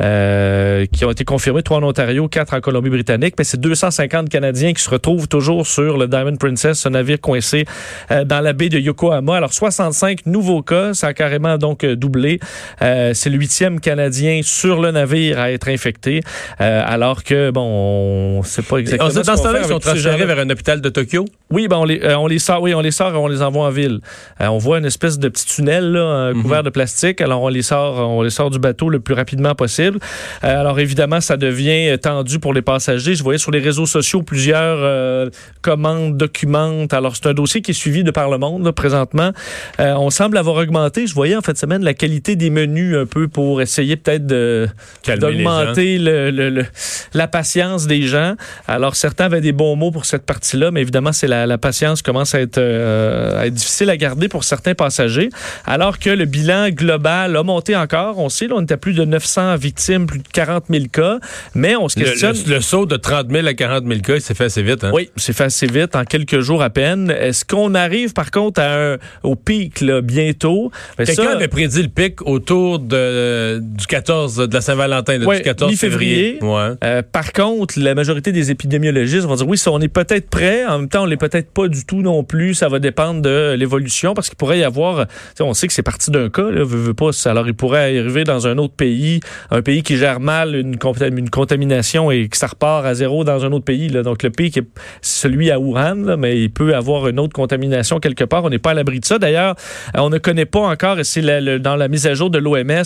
euh, 0.00 0.86
qui 0.86 1.04
ont 1.04 1.10
été 1.10 1.24
confirmés, 1.24 1.62
trois 1.62 1.78
en 1.78 1.82
Ontario, 1.82 2.28
quatre 2.28 2.54
en 2.54 2.60
Colombie-Britannique. 2.60 3.34
Mais 3.38 3.44
c'est 3.44 3.60
250 3.60 4.28
Canadiens 4.28 4.72
qui 4.72 4.82
se 4.82 4.90
retrouvent 4.90 5.28
toujours 5.28 5.66
sur 5.66 5.98
le 5.98 6.06
Diamond 6.08 6.36
Princess, 6.36 6.78
ce 6.78 6.88
navire 6.88 7.20
coincé 7.20 7.64
dans 8.10 8.40
la 8.40 8.52
baie 8.52 8.68
de 8.68 8.78
Yokohama. 8.78 9.36
Alors 9.36 9.52
65 9.52 10.26
nouveaux 10.26 10.62
cas, 10.62 10.94
ça 10.94 11.08
a 11.08 11.14
carrément 11.14 11.58
donc 11.58 11.84
doublé. 11.84 12.40
c'est 12.80 13.30
le 13.30 13.36
huitième 13.36 13.80
Canadien 13.80 14.40
sur 14.42 14.80
le 14.80 14.90
navire 14.90 15.38
à 15.38 15.50
être 15.50 15.68
infecté, 15.68 16.20
alors 16.58 17.24
que 17.24 17.50
bon, 17.50 18.38
on 18.38 18.42
sait 18.42 18.62
pas 18.62 18.78
exactement. 18.78 19.10
On, 19.10 19.14
dans 19.14 19.36
ce 19.36 19.42
temps-là, 19.42 19.60
ils 19.62 19.68
sont 19.68 19.78
transférés 19.78 20.24
vers 20.24 20.38
un 20.38 20.50
hôpital 20.50 20.80
de 20.80 20.88
Tokyo? 20.88 21.24
Oui, 21.50 21.68
ben 21.68 21.76
on 21.76 21.84
les, 21.84 22.14
on 22.14 22.26
les 22.26 22.38
sort, 22.38 22.62
oui, 22.62 22.74
on 22.74 22.80
les 22.80 22.90
sort, 22.90 23.14
et 23.14 23.16
on 23.16 23.28
les 23.28 23.42
envoie 23.42 23.66
en 23.66 23.70
ville. 23.70 24.00
on 24.40 24.58
voit 24.58 24.73
une 24.78 24.86
espèce 24.86 25.18
de 25.18 25.28
petit 25.28 25.46
tunnel 25.46 25.92
là, 25.92 26.32
mhm. 26.32 26.42
couvert 26.42 26.62
de 26.62 26.70
plastique. 26.70 27.20
Alors 27.20 27.42
on 27.42 27.48
les 27.48 27.62
sort, 27.62 27.98
on 28.10 28.22
les 28.22 28.30
sort 28.30 28.50
du 28.50 28.58
bateau 28.58 28.88
le 28.88 29.00
plus 29.00 29.14
rapidement 29.14 29.54
possible. 29.54 29.98
Euh, 30.42 30.60
alors 30.60 30.78
évidemment, 30.80 31.20
ça 31.20 31.36
devient 31.36 31.96
tendu 32.00 32.38
pour 32.38 32.54
les 32.54 32.62
passagers. 32.62 33.14
Je 33.14 33.22
voyais 33.22 33.38
sur 33.38 33.50
les 33.50 33.60
réseaux 33.60 33.86
sociaux 33.86 34.22
plusieurs 34.22 34.78
euh, 34.80 35.30
commandes, 35.62 36.16
documents. 36.16 36.86
Alors 36.90 37.16
c'est 37.16 37.26
un 37.26 37.34
dossier 37.34 37.62
qui 37.62 37.72
est 37.72 37.74
suivi 37.74 38.04
de 38.04 38.10
par 38.10 38.30
le 38.30 38.38
monde 38.38 38.70
présentement. 38.72 39.32
Euh, 39.80 39.94
on 39.94 40.10
semble 40.10 40.36
avoir 40.38 40.56
augmenté. 40.56 41.06
Je 41.06 41.14
voyais 41.14 41.36
en 41.36 41.42
fait 41.42 41.56
semaine 41.56 41.84
la 41.84 41.94
qualité 41.94 42.36
des 42.36 42.50
menus 42.50 42.96
un 42.96 43.06
peu 43.06 43.28
pour 43.28 43.60
essayer 43.60 43.96
peut-être 43.96 44.26
de 44.26 44.68
d'augmenter 45.06 45.98
le, 45.98 46.64
la 47.12 47.28
patience 47.28 47.86
des 47.86 48.02
gens. 48.02 48.34
Alors 48.66 48.96
certains 48.96 49.26
avaient 49.26 49.40
des 49.40 49.52
bons 49.52 49.76
mots 49.76 49.90
pour 49.90 50.04
cette 50.04 50.24
partie-là, 50.24 50.70
mais 50.70 50.80
évidemment 50.80 51.12
c'est 51.12 51.26
la, 51.26 51.46
la, 51.46 51.58
patience 51.58 52.02
commence 52.02 52.34
à 52.34 52.40
être, 52.40 52.58
à 52.58 53.46
être 53.46 53.54
difficile 53.54 53.90
à 53.90 53.96
garder 53.96 54.28
pour 54.28 54.44
certains 54.44 54.63
passagers, 54.72 55.28
alors 55.66 55.98
que 55.98 56.10
le 56.10 56.24
bilan 56.24 56.70
global 56.70 57.36
a 57.36 57.42
monté 57.42 57.76
encore. 57.76 58.18
On 58.18 58.28
sait, 58.28 58.46
là, 58.46 58.54
on 58.56 58.62
était 58.62 58.74
à 58.74 58.76
plus 58.78 58.94
de 58.94 59.04
900 59.04 59.56
victimes, 59.56 60.06
plus 60.06 60.20
de 60.20 60.28
40 60.32 60.64
000 60.70 60.84
cas, 60.92 61.18
mais 61.54 61.76
on 61.76 61.88
se 61.88 61.96
questionne... 61.96 62.36
Le, 62.46 62.60
saut 62.60 62.86
de 62.86 62.96
30 62.96 63.30
000 63.30 63.46
à 63.46 63.54
40 63.54 63.86
000 63.86 64.00
cas, 64.00 64.14
il 64.14 64.20
s'est 64.20 64.34
fait 64.34 64.44
assez 64.44 64.62
vite. 64.62 64.84
Hein? 64.84 64.90
Oui, 64.94 65.10
c'est 65.16 65.32
fait 65.32 65.44
assez 65.44 65.66
vite, 65.66 65.96
en 65.96 66.04
quelques 66.04 66.40
jours 66.40 66.62
à 66.62 66.70
peine. 66.70 67.10
Est-ce 67.10 67.44
qu'on 67.44 67.74
arrive, 67.74 68.12
par 68.12 68.30
contre, 68.30 68.60
à 68.60 68.92
un, 68.92 68.96
au 69.22 69.36
pic 69.36 69.80
là, 69.80 70.00
bientôt? 70.00 70.70
Quelqu'un 70.96 71.30
avait 71.30 71.48
prédit 71.48 71.82
le 71.82 71.88
pic 71.88 72.22
autour 72.22 72.78
de, 72.78 73.60
du 73.60 73.86
14, 73.86 74.36
de 74.36 74.54
la 74.54 74.60
Saint-Valentin, 74.60 75.18
du 75.18 75.26
14 75.26 75.74
février. 75.76 76.38
Euh, 76.42 77.02
par 77.02 77.32
contre, 77.32 77.78
la 77.78 77.94
majorité 77.94 78.32
des 78.32 78.50
épidémiologistes 78.50 79.26
vont 79.26 79.36
dire, 79.36 79.48
oui, 79.48 79.58
ça, 79.58 79.70
on 79.70 79.80
est 79.80 79.88
peut-être 79.88 80.28
prêt. 80.28 80.64
En 80.66 80.78
même 80.78 80.88
temps, 80.88 81.02
on 81.02 81.06
l'est 81.06 81.16
peut-être 81.16 81.50
pas 81.50 81.68
du 81.68 81.84
tout 81.84 82.02
non 82.02 82.24
plus. 82.24 82.54
Ça 82.54 82.68
va 82.68 82.78
dépendre 82.78 83.22
de 83.22 83.54
l'évolution, 83.58 84.14
parce 84.14 84.28
qu'il 84.28 84.36
pourrait 84.36 84.53
y 84.56 84.64
avoir, 84.64 85.06
on 85.40 85.54
sait 85.54 85.66
que 85.66 85.72
c'est 85.72 85.82
parti 85.82 86.10
d'un 86.10 86.30
cas, 86.30 86.50
là, 86.50 86.62
veut, 86.64 86.94
pas, 86.94 87.10
alors 87.26 87.46
il 87.46 87.54
pourrait 87.54 87.98
arriver 87.98 88.24
dans 88.24 88.46
un 88.46 88.58
autre 88.58 88.74
pays, 88.74 89.20
un 89.50 89.62
pays 89.62 89.82
qui 89.82 89.96
gère 89.96 90.20
mal 90.20 90.54
une, 90.54 90.76
contamination 90.78 92.10
et 92.10 92.28
que 92.28 92.36
ça 92.36 92.46
repart 92.46 92.84
à 92.86 92.94
zéro 92.94 93.24
dans 93.24 93.44
un 93.44 93.52
autre 93.52 93.64
pays. 93.64 93.88
Donc 93.88 94.22
le 94.22 94.30
pays 94.30 94.50
qui 94.50 94.60
est 94.60 94.68
celui 95.02 95.50
à 95.50 95.58
Wuhan, 95.58 96.16
mais 96.16 96.40
il 96.40 96.50
peut 96.50 96.74
avoir 96.74 97.08
une 97.08 97.18
autre 97.18 97.32
contamination 97.32 98.00
quelque 98.00 98.24
part. 98.24 98.44
On 98.44 98.50
n'est 98.50 98.58
pas 98.58 98.70
à 98.70 98.74
l'abri 98.74 99.00
de 99.00 99.04
ça. 99.04 99.18
D'ailleurs, 99.18 99.54
on 99.94 100.10
ne 100.10 100.18
connaît 100.18 100.46
pas 100.46 100.60
encore, 100.60 100.98
et 100.98 101.04
c'est 101.04 101.22
dans 101.58 101.76
la 101.76 101.88
mise 101.88 102.06
à 102.06 102.14
jour 102.14 102.30
de 102.30 102.38
l'OMS, 102.38 102.82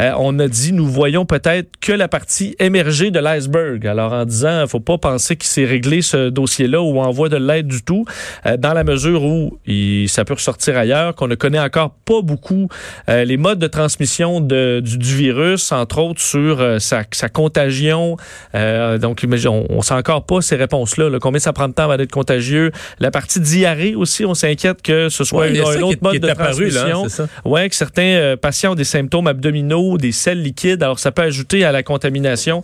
euh, 0.00 0.12
on 0.18 0.38
a 0.38 0.48
dit 0.48 0.72
nous 0.72 0.86
voyons 0.86 1.24
peut-être 1.24 1.70
que 1.80 1.92
la 1.92 2.08
partie 2.08 2.54
émergée 2.58 3.10
de 3.10 3.18
l'iceberg. 3.18 3.86
Alors 3.86 4.12
en 4.12 4.24
disant, 4.24 4.62
il 4.62 4.68
faut 4.68 4.80
pas 4.80 4.98
penser 4.98 5.36
qu'il 5.36 5.48
s'est 5.48 5.64
réglé 5.64 6.02
ce 6.02 6.28
dossier-là 6.28 6.80
ou 6.80 6.98
envoie 7.00 7.28
de 7.28 7.36
l'aide 7.36 7.66
du 7.66 7.82
tout, 7.82 8.04
euh, 8.46 8.56
dans 8.56 8.72
la 8.72 8.84
mesure 8.84 9.24
où 9.24 9.58
ça 10.06 10.24
peut 10.24 10.34
ressortir 10.34 10.76
ailleurs, 10.76 11.07
qu'on 11.14 11.28
ne 11.28 11.34
connaît 11.34 11.58
encore 11.58 11.90
pas 12.04 12.22
beaucoup 12.22 12.68
euh, 13.08 13.24
les 13.24 13.36
modes 13.36 13.58
de 13.58 13.66
transmission 13.66 14.40
de, 14.40 14.80
du, 14.80 14.98
du, 14.98 15.14
virus, 15.14 15.72
entre 15.72 15.98
autres 15.98 16.20
sur 16.20 16.60
euh, 16.60 16.78
sa, 16.78 17.02
sa, 17.12 17.28
contagion. 17.28 18.16
Euh, 18.54 18.98
donc, 18.98 19.24
on, 19.26 19.66
on 19.68 19.82
sait 19.82 19.94
encore 19.94 20.24
pas 20.24 20.40
ces 20.40 20.56
réponses-là. 20.56 21.08
Là, 21.10 21.18
combien 21.20 21.40
ça 21.40 21.52
prend 21.52 21.68
de 21.68 21.74
temps 21.74 21.84
avant 21.84 21.96
d'être 21.96 22.12
contagieux? 22.12 22.72
La 22.98 23.10
partie 23.10 23.40
diarrhée 23.40 23.94
aussi, 23.94 24.24
on 24.24 24.34
s'inquiète 24.34 24.82
que 24.82 25.08
ce 25.08 25.24
soit 25.24 25.48
ouais, 25.48 25.60
un, 25.60 25.82
autre 25.82 25.98
mode 26.02 26.18
de 26.18 26.28
transmission. 26.28 27.06
Oui, 27.44 27.68
que 27.68 27.74
certains 27.74 28.34
patients 28.40 28.72
ont 28.72 28.76
des 28.76 28.84
symptômes 28.84 29.26
abdominaux, 29.26 29.98
des 29.98 30.12
selles 30.12 30.42
liquides. 30.42 30.82
Alors, 30.82 30.98
ça 30.98 31.12
peut 31.12 31.22
ajouter 31.22 31.64
à 31.64 31.72
la 31.72 31.82
contamination 31.82 32.62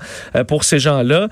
pour 0.49 0.64
ces 0.64 0.78
gens-là. 0.78 1.28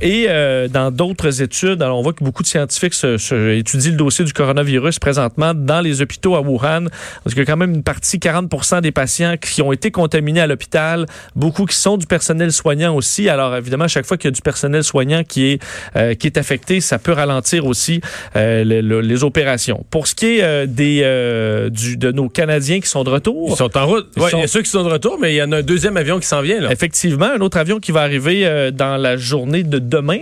et 0.00 0.26
dans 0.70 0.90
d'autres 0.90 1.42
études, 1.42 1.82
alors 1.82 1.98
on 1.98 2.02
voit 2.02 2.12
que 2.12 2.24
beaucoup 2.24 2.42
de 2.42 2.48
scientifiques 2.48 2.94
se, 2.94 3.18
se, 3.18 3.56
étudient 3.56 3.92
le 3.92 3.96
dossier 3.96 4.24
du 4.24 4.32
coronavirus 4.32 4.98
présentement 4.98 5.54
dans 5.54 5.80
les 5.80 6.02
hôpitaux 6.02 6.34
à 6.34 6.40
Wuhan 6.52 6.86
parce 7.24 7.34
qu'il 7.34 7.38
y 7.38 7.42
a 7.42 7.46
quand 7.46 7.56
même 7.56 7.74
une 7.74 7.82
partie, 7.82 8.18
40 8.18 8.80
des 8.82 8.92
patients 8.92 9.36
qui 9.36 9.62
ont 9.62 9.72
été 9.72 9.90
contaminés 9.90 10.40
à 10.40 10.46
l'hôpital, 10.46 11.06
beaucoup 11.36 11.66
qui 11.66 11.76
sont 11.76 11.96
du 11.96 12.06
personnel 12.06 12.52
soignant 12.52 12.94
aussi. 12.94 13.28
Alors 13.28 13.56
évidemment, 13.56 13.88
chaque 13.88 14.06
fois 14.06 14.16
qu'il 14.16 14.28
y 14.28 14.32
a 14.32 14.32
du 14.32 14.42
personnel 14.42 14.84
soignant 14.84 15.24
qui 15.24 15.52
est 15.52 15.62
euh, 15.96 16.14
qui 16.14 16.26
est 16.26 16.38
affecté, 16.38 16.80
ça 16.80 16.98
peut 16.98 17.12
ralentir 17.12 17.66
aussi 17.66 18.00
euh, 18.36 18.64
les, 18.64 19.24
opérations. 19.24 19.84
Pour 19.90 20.06
ce 20.06 20.14
qui 20.14 20.38
est 20.38 20.42
euh, 20.42 20.66
des 20.66 21.02
du, 21.70 21.96
de 21.96 22.12
nos 22.12 22.28
Canadiens 22.28 22.80
qui 22.80 22.88
sont 22.88 23.04
de 23.04 23.10
retour, 23.10 23.50
ils 23.50 23.56
sont 23.56 23.76
en 23.76 23.86
route. 23.86 24.08
Il 24.16 24.22
y 24.38 24.42
a 24.42 24.46
ceux 24.46 24.62
qui 24.62 24.70
sont 24.70 24.84
de 24.84 24.90
retour, 24.90 25.18
mais 25.20 25.34
il 25.34 25.36
y 25.36 25.42
en 25.42 25.52
a 25.52 25.58
un 25.58 25.62
deuxième 25.62 25.96
avion 25.96 26.18
qui 26.18 26.26
s'en 26.26 26.40
vient. 26.40 26.60
Là. 26.60 26.72
Effectivement, 26.72 27.26
un 27.26 27.40
autre 27.40 27.58
avion 27.58 27.78
qui 27.78 27.92
va 27.92 28.00
arriver 28.00 28.70
dans 28.72 28.96
la 28.96 29.16
journée 29.16 29.62
de 29.62 29.78
demain 29.78 30.20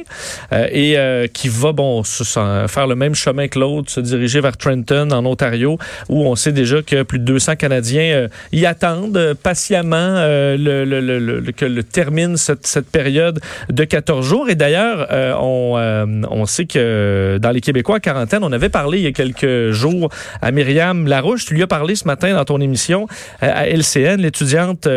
et 0.53 0.97
qui 1.33 1.49
va 1.49 1.73
bon 1.73 2.03
faire 2.03 2.87
le 2.87 2.95
même 2.95 3.15
chemin 3.15 3.49
que 3.49 3.59
l'autre, 3.59 3.91
se 3.91 4.01
diriger 4.01 4.41
vers 4.41 4.57
Trenton 4.57 5.11
en 5.11 5.25
Ontario, 5.25 5.79
où 6.09 6.20
on 6.27 6.37
sait 6.37 6.53
déjà 6.53 6.83
que 6.83 7.03
plus 7.03 7.19
de 7.19 7.25
200 7.25 7.57
Canadiens 7.57 8.13
euh, 8.13 8.29
y 8.53 8.67
attendent 8.67 9.17
euh, 9.17 9.35
patiemment 9.35 9.97
euh, 9.97 11.43
que 11.57 11.65
le 11.65 11.83
termine 11.83 12.37
cette, 12.37 12.91
période 12.91 13.41
de 13.69 13.85
14 13.85 14.27
jours. 14.27 14.51
Et 14.51 14.55
d'ailleurs, 14.55 15.07
on, 15.41 15.77
on 16.31 16.47
sait 16.47 16.67
que 16.67 17.39
dans 17.41 17.51
les 17.51 17.61
Québécois 17.61 17.97
à 17.97 18.01
quarantaine, 18.01 18.43
on 18.43 18.53
avait 18.53 18.69
parlé 18.69 18.99
il 18.99 19.05
y 19.05 19.07
a 19.07 19.13
quelques 19.13 19.71
jours 19.71 20.11
à 20.41 20.51
Myriam 20.51 21.07
Larouche. 21.07 21.45
Tu 21.47 21.55
lui 21.55 21.63
as 21.63 21.67
parlé 21.67 21.95
ce 21.95 22.07
matin 22.07 22.35
dans 22.35 22.45
ton 22.45 22.61
émission 22.61 23.07
à 23.41 23.69
LCN, 23.69 24.21
l'étudiante 24.21 24.89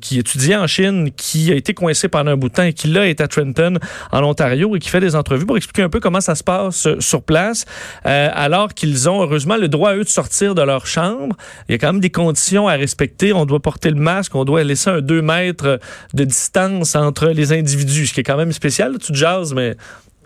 qui 0.00 0.18
étudiait 0.18 0.56
en 0.56 0.66
Chine, 0.66 1.10
qui 1.16 1.52
a 1.52 1.54
été 1.54 1.74
coincée 1.74 2.08
pendant 2.08 2.32
un 2.32 2.36
bout 2.36 2.48
de 2.48 2.54
temps 2.54 2.62
et 2.62 2.72
qui 2.72 2.88
là 2.88 3.08
est 3.08 3.20
à 3.20 3.28
Trenton, 3.28 3.78
en 4.12 4.22
Ontario, 4.22 4.76
et 4.76 4.78
qui 4.78 4.88
fait 4.88 5.00
des 5.00 5.16
entrevues 5.16 5.46
pour 5.46 5.56
expliquer 5.56 5.82
un 5.82 5.90
peu 5.90 6.00
comment 6.00 6.20
ça 6.20 6.34
se 6.34 6.44
passe 6.44 6.88
sur 7.00 7.22
place, 7.22 7.64
alors 8.04 8.74
qu'ils 8.74 9.08
ont 9.08 9.22
heureusement 9.22 9.56
le 9.56 9.68
droit, 9.68 9.94
eux, 9.94 10.04
de 10.04 10.08
sortir 10.08 10.53
de 10.54 10.62
leur 10.62 10.86
chambre. 10.86 11.36
Il 11.68 11.72
y 11.72 11.74
a 11.74 11.78
quand 11.78 11.92
même 11.92 12.00
des 12.00 12.10
conditions 12.10 12.68
à 12.68 12.74
respecter. 12.74 13.32
On 13.32 13.46
doit 13.46 13.60
porter 13.60 13.90
le 13.90 14.00
masque, 14.00 14.34
on 14.34 14.44
doit 14.44 14.64
laisser 14.64 14.90
un 14.90 15.00
2 15.00 15.22
mètres 15.22 15.80
de 16.12 16.24
distance 16.24 16.94
entre 16.94 17.28
les 17.28 17.52
individus, 17.52 18.06
ce 18.06 18.14
qui 18.14 18.20
est 18.20 18.24
quand 18.24 18.36
même 18.36 18.52
spécial. 18.52 18.96
Tu 18.98 19.12
te 19.12 19.16
jases, 19.16 19.54
mais 19.54 19.76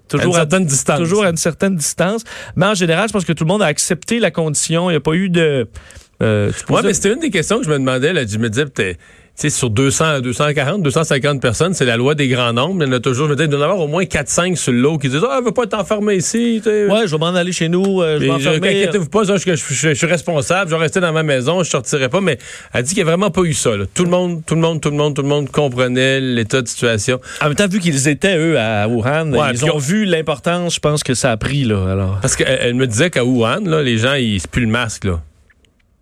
toujours 0.08 0.36
à 0.36 0.42
une 0.42 0.48
certaine 0.48 0.66
distance. 0.66 0.98
Toujours 0.98 1.24
à 1.24 1.30
une 1.30 1.36
certaine 1.36 1.76
distance. 1.76 2.24
Mais 2.56 2.66
en 2.66 2.74
général, 2.74 3.08
je 3.08 3.12
pense 3.12 3.24
que 3.24 3.32
tout 3.32 3.44
le 3.44 3.48
monde 3.48 3.62
a 3.62 3.66
accepté 3.66 4.18
la 4.18 4.30
condition. 4.30 4.90
Il 4.90 4.94
n'y 4.94 4.96
a 4.96 5.00
pas 5.00 5.14
eu 5.14 5.28
de... 5.28 5.68
Euh, 6.20 6.50
ouais, 6.68 6.82
mais 6.82 6.94
c'était 6.94 7.12
une 7.12 7.20
des 7.20 7.30
questions 7.30 7.58
que 7.58 7.64
je 7.64 7.70
me 7.70 7.78
demandais. 7.78 8.12
Là, 8.12 8.26
je 8.26 8.38
me 8.38 8.50
disais, 8.50 8.66
peut-être 8.66 8.98
sais, 9.38 9.50
sur 9.50 9.70
200, 9.70 10.20
240, 10.20 10.82
250 10.82 11.40
personnes, 11.40 11.74
c'est 11.74 11.84
la 11.84 11.96
loi 11.96 12.14
des 12.14 12.28
grands 12.28 12.52
nombres. 12.52 12.82
Il 12.82 12.88
y 12.88 12.90
en 12.90 12.96
a 12.96 13.00
toujours, 13.00 13.26
je 13.26 13.32
me 13.32 13.36
dis, 13.36 13.44
il 13.44 13.48
doit 13.48 13.60
y 13.60 13.62
en 13.62 13.64
avoir 13.64 13.80
au 13.80 13.86
moins 13.86 14.02
4-5 14.02 14.56
sur 14.56 14.72
le 14.72 14.80
lot 14.80 14.98
qui 14.98 15.08
disent, 15.08 15.22
ah, 15.28 15.36
elle 15.38 15.44
veut 15.44 15.52
pas 15.52 15.66
t'enfermer 15.66 16.16
ici. 16.16 16.60
Ouais, 16.66 17.06
je 17.06 17.12
vais 17.12 17.18
m'en 17.18 17.26
aller 17.26 17.52
chez 17.52 17.68
nous, 17.68 18.02
euh, 18.02 18.18
je 18.18 18.24
vais 18.24 18.26
m'enfermer. 18.26 18.68
Inquiétez-vous 18.68 19.08
pas, 19.08 19.24
je, 19.24 19.36
je, 19.36 19.54
je, 19.54 19.94
suis 19.94 20.06
responsable, 20.06 20.70
je 20.70 20.74
vais 20.74 20.82
rester 20.82 21.00
dans 21.00 21.12
ma 21.12 21.22
maison, 21.22 21.62
je 21.62 21.70
sortirai 21.70 22.08
pas, 22.08 22.20
mais 22.20 22.38
elle 22.72 22.82
dit 22.82 22.94
qu'il 22.94 23.04
n'y 23.04 23.08
a 23.08 23.12
vraiment 23.12 23.30
pas 23.30 23.42
eu 23.42 23.54
ça. 23.54 23.76
Là. 23.76 23.84
Tout 23.92 24.04
le 24.04 24.10
monde, 24.10 24.42
tout 24.44 24.54
le 24.54 24.60
monde, 24.60 24.80
tout 24.80 24.90
le 24.90 24.96
monde, 24.96 25.14
tout 25.14 25.22
le 25.22 25.28
monde 25.28 25.50
comprenait 25.50 26.20
l'état 26.20 26.62
de 26.62 26.68
situation. 26.68 27.20
En 27.40 27.46
même 27.46 27.54
temps, 27.54 27.68
vu 27.68 27.78
qu'ils 27.78 28.08
étaient, 28.08 28.36
eux, 28.36 28.58
à 28.58 28.88
Wuhan, 28.88 29.32
ils 29.52 29.64
ont 29.64 29.78
vu 29.78 30.04
l'importance, 30.04 30.74
je 30.74 30.80
pense 30.80 31.02
que 31.02 31.14
ça 31.14 31.30
a 31.30 31.36
pris, 31.36 31.64
là, 31.64 31.92
alors. 31.92 32.18
Parce 32.20 32.34
qu'elle 32.34 32.58
elle 32.60 32.74
me 32.74 32.86
disait 32.86 33.10
qu'à 33.10 33.24
Wuhan, 33.24 33.60
là, 33.64 33.82
les 33.82 33.98
gens, 33.98 34.14
ils 34.14 34.40
se 34.40 34.48
puent 34.48 34.60
le 34.60 34.66
masque, 34.66 35.04
là. 35.04 35.20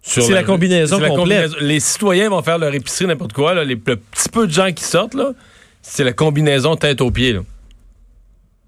C'est 0.07 0.33
la, 0.33 0.45
combinaison 0.45 1.01
complète. 1.01 1.51
les 1.61 1.81
citoyens 1.81 2.31
vont 2.31 2.43
faire 2.43 2.59
leur 2.59 2.73
épicerie, 2.73 3.07
n'importe 3.07 3.33
quoi. 3.33 3.55
Là, 3.55 3.65
les, 3.65 3.75
le 3.75 3.97
petit 3.97 4.29
peu 4.31 4.47
de 4.47 4.53
gens 4.53 4.73
qui 4.73 4.85
sortent, 4.85 5.15
là, 5.15 5.33
c'est 5.83 6.05
la 6.05 6.13
combinaison 6.13 6.77
tête 6.77 7.01
aux 7.01 7.11
pieds. 7.11 7.37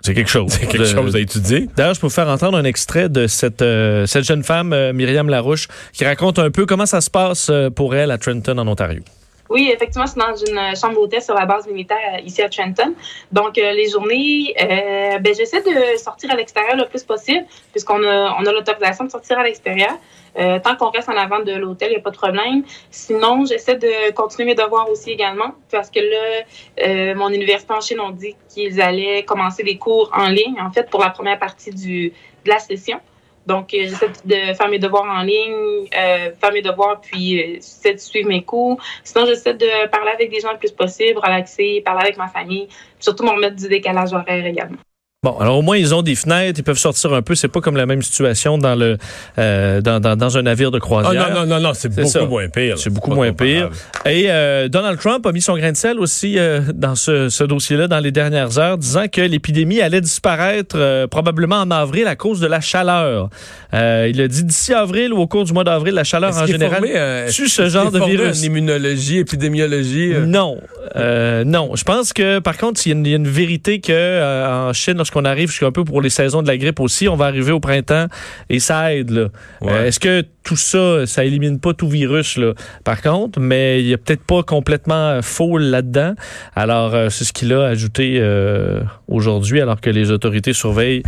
C'est 0.02 0.14
quelque 0.14 0.30
chose. 0.30 0.52
C'est 0.52 0.66
quelque 0.66 0.84
chose 0.84 1.16
à 1.16 1.20
étudier. 1.20 1.68
D'ailleurs, 1.76 1.94
je 1.94 2.00
peux 2.00 2.06
vous 2.06 2.12
faire 2.12 2.28
entendre 2.28 2.56
un 2.58 2.64
extrait 2.64 3.08
de 3.08 3.26
cette, 3.26 3.62
euh, 3.62 4.06
cette 4.06 4.24
jeune 4.24 4.42
femme, 4.42 4.72
euh, 4.72 4.92
Myriam 4.92 5.28
Larouche, 5.28 5.68
qui 5.92 6.04
raconte 6.04 6.38
un 6.38 6.50
peu 6.50 6.66
comment 6.66 6.86
ça 6.86 7.00
se 7.00 7.10
passe 7.10 7.48
euh, 7.50 7.70
pour 7.70 7.94
elle 7.94 8.10
à 8.10 8.18
Trenton, 8.18 8.58
en 8.58 8.66
Ontario. 8.68 9.02
Oui, 9.48 9.70
effectivement, 9.72 10.06
c'est 10.06 10.18
dans 10.18 10.34
une 10.34 10.76
chambre 10.76 10.94
d'hôtel 10.94 11.22
sur 11.22 11.34
la 11.34 11.46
base 11.46 11.66
militaire 11.66 12.20
ici 12.24 12.42
à 12.42 12.48
Trenton. 12.48 12.94
Donc, 13.32 13.56
les 13.56 13.88
journées, 13.88 14.54
ben, 14.58 15.34
j'essaie 15.34 15.62
de 15.62 15.96
sortir 15.96 16.30
à 16.30 16.36
l'extérieur 16.36 16.76
le 16.76 16.86
plus 16.86 17.02
possible, 17.02 17.46
puisqu'on 17.72 18.02
a, 18.04 18.36
on 18.38 18.44
a 18.44 18.52
l'autorisation 18.52 19.04
de 19.04 19.10
sortir 19.10 19.38
à 19.38 19.44
l'extérieur. 19.44 19.92
Euh, 20.38 20.58
tant 20.60 20.76
qu'on 20.76 20.90
reste 20.90 21.08
en 21.08 21.16
avant 21.16 21.40
de 21.40 21.52
l'hôtel, 21.52 21.88
il 21.90 21.94
n'y 21.94 21.98
a 21.98 22.00
pas 22.00 22.10
de 22.10 22.16
problème. 22.16 22.62
Sinon, 22.90 23.44
j'essaie 23.44 23.76
de 23.76 24.12
continuer 24.12 24.44
mes 24.44 24.54
devoirs 24.54 24.88
aussi 24.88 25.10
également, 25.10 25.52
parce 25.70 25.90
que 25.90 25.98
là, 25.98 26.86
euh, 26.86 27.14
mon 27.14 27.30
université 27.30 27.72
en 27.72 27.80
Chine 27.80 28.00
ont 28.00 28.10
dit 28.10 28.36
qu'ils 28.48 28.80
allaient 28.80 29.24
commencer 29.24 29.62
des 29.62 29.78
cours 29.78 30.10
en 30.14 30.28
ligne, 30.28 30.60
en 30.60 30.70
fait, 30.70 30.88
pour 30.90 31.00
la 31.00 31.10
première 31.10 31.38
partie 31.38 31.70
du, 31.70 32.12
de 32.44 32.48
la 32.48 32.58
session. 32.58 33.00
Donc, 33.48 33.72
euh, 33.72 33.78
j'essaie 33.80 34.10
de 34.24 34.54
faire 34.54 34.68
mes 34.68 34.78
devoirs 34.78 35.06
en 35.10 35.22
ligne, 35.22 35.88
faire 35.90 36.52
mes 36.52 36.62
devoirs, 36.62 37.00
puis 37.00 37.56
j'essaie 37.56 37.94
de 37.94 37.98
suivre 37.98 38.28
mes 38.28 38.42
cours. 38.42 38.78
Sinon, 39.02 39.24
j'essaie 39.26 39.54
de 39.54 39.88
parler 39.88 40.12
avec 40.12 40.30
des 40.30 40.40
gens 40.40 40.52
le 40.52 40.58
plus 40.58 40.70
possible, 40.70 41.18
relaxer, 41.18 41.82
parler 41.84 42.02
avec 42.02 42.18
ma 42.18 42.28
famille, 42.28 42.68
surtout 43.00 43.24
me 43.24 43.30
remettre 43.30 43.56
du 43.56 43.68
décalage 43.68 44.12
horaire 44.12 44.44
également. 44.44 44.78
Bon, 45.24 45.36
alors 45.40 45.58
au 45.58 45.62
moins 45.62 45.76
ils 45.76 45.96
ont 45.96 46.02
des 46.02 46.14
fenêtres, 46.14 46.60
ils 46.60 46.62
peuvent 46.62 46.78
sortir 46.78 47.12
un 47.12 47.22
peu. 47.22 47.34
C'est 47.34 47.48
pas 47.48 47.60
comme 47.60 47.76
la 47.76 47.86
même 47.86 48.02
situation 48.02 48.56
dans 48.56 48.76
le 48.76 48.98
euh, 49.36 49.80
dans, 49.80 49.98
dans, 49.98 50.14
dans, 50.14 50.38
un 50.38 50.42
navire 50.42 50.70
de 50.70 50.78
croisière. 50.78 51.26
Ah, 51.26 51.34
non 51.34 51.40
non 51.40 51.56
non 51.56 51.60
non, 51.60 51.72
c'est 51.74 51.88
beaucoup 51.88 52.26
moins 52.26 52.48
pire. 52.48 52.78
C'est 52.78 52.90
beaucoup 52.90 53.10
moins 53.10 53.32
pire. 53.32 53.68
Et 54.06 54.26
euh, 54.28 54.68
Donald 54.68 55.00
Trump 55.00 55.26
a 55.26 55.32
mis 55.32 55.40
son 55.40 55.56
grain 55.56 55.72
de 55.72 55.76
sel 55.76 55.98
aussi 55.98 56.38
euh, 56.38 56.60
dans 56.72 56.94
ce, 56.94 57.30
ce 57.30 57.42
dossier-là 57.42 57.88
dans 57.88 57.98
les 57.98 58.12
dernières 58.12 58.60
heures, 58.60 58.78
disant 58.78 59.08
que 59.10 59.20
l'épidémie 59.20 59.80
allait 59.80 60.00
disparaître 60.00 61.06
probablement 61.06 61.62
en 61.62 61.72
avril 61.72 62.06
à 62.06 62.14
cause 62.14 62.38
de 62.38 62.46
la 62.46 62.60
chaleur. 62.60 63.28
Il 63.72 64.20
a 64.20 64.28
dit 64.28 64.44
d'ici 64.44 64.72
avril 64.72 65.12
ou 65.12 65.18
au 65.18 65.26
cours 65.26 65.42
du 65.42 65.52
mois 65.52 65.64
d'avril, 65.64 65.94
la 65.94 66.04
chaleur 66.04 66.36
en 66.36 66.46
général 66.46 66.84
tue 67.28 67.48
ce 67.48 67.68
genre 67.68 67.90
de 67.90 67.98
virus. 67.98 68.40
En 68.40 68.44
immunologie, 68.44 69.18
épidémiologie. 69.18 70.14
Non, 70.28 70.58
non. 70.94 71.74
Je 71.74 71.82
pense 71.82 72.12
que 72.12 72.38
par 72.38 72.56
contre, 72.56 72.86
il 72.86 72.90
y, 73.08 73.12
a 73.14 73.16
une, 73.16 73.26
vérité 73.26 73.80
que 73.80 74.68
en 74.68 74.72
Chine 74.72 75.00
qu'on 75.10 75.24
arrive 75.24 75.48
jusqu'à 75.48 75.66
un 75.66 75.72
peu 75.72 75.84
pour 75.84 76.00
les 76.00 76.10
saisons 76.10 76.42
de 76.42 76.48
la 76.48 76.56
grippe 76.56 76.80
aussi. 76.80 77.08
On 77.08 77.16
va 77.16 77.26
arriver 77.26 77.52
au 77.52 77.60
printemps 77.60 78.06
et 78.48 78.58
ça 78.58 78.94
aide. 78.94 79.30
Euh, 79.62 79.84
est-ce 79.84 80.00
que 80.00 80.24
tout 80.42 80.56
ça, 80.56 81.06
ça 81.06 81.24
élimine 81.24 81.60
pas 81.60 81.74
tout 81.74 81.88
virus, 81.88 82.36
là, 82.36 82.54
par 82.84 83.02
contre, 83.02 83.38
mais 83.38 83.80
il 83.80 83.86
y 83.88 83.94
a 83.94 83.98
peut-être 83.98 84.22
pas 84.22 84.42
complètement 84.42 85.20
faux 85.22 85.58
là-dedans. 85.58 86.14
Alors, 86.56 86.94
euh, 86.94 87.08
c'est 87.10 87.24
ce 87.24 87.32
qu'il 87.32 87.52
a 87.52 87.66
ajouté 87.66 88.18
euh, 88.18 88.80
aujourd'hui, 89.08 89.60
alors 89.60 89.80
que 89.80 89.90
les 89.90 90.10
autorités 90.10 90.52
surveillent 90.52 91.02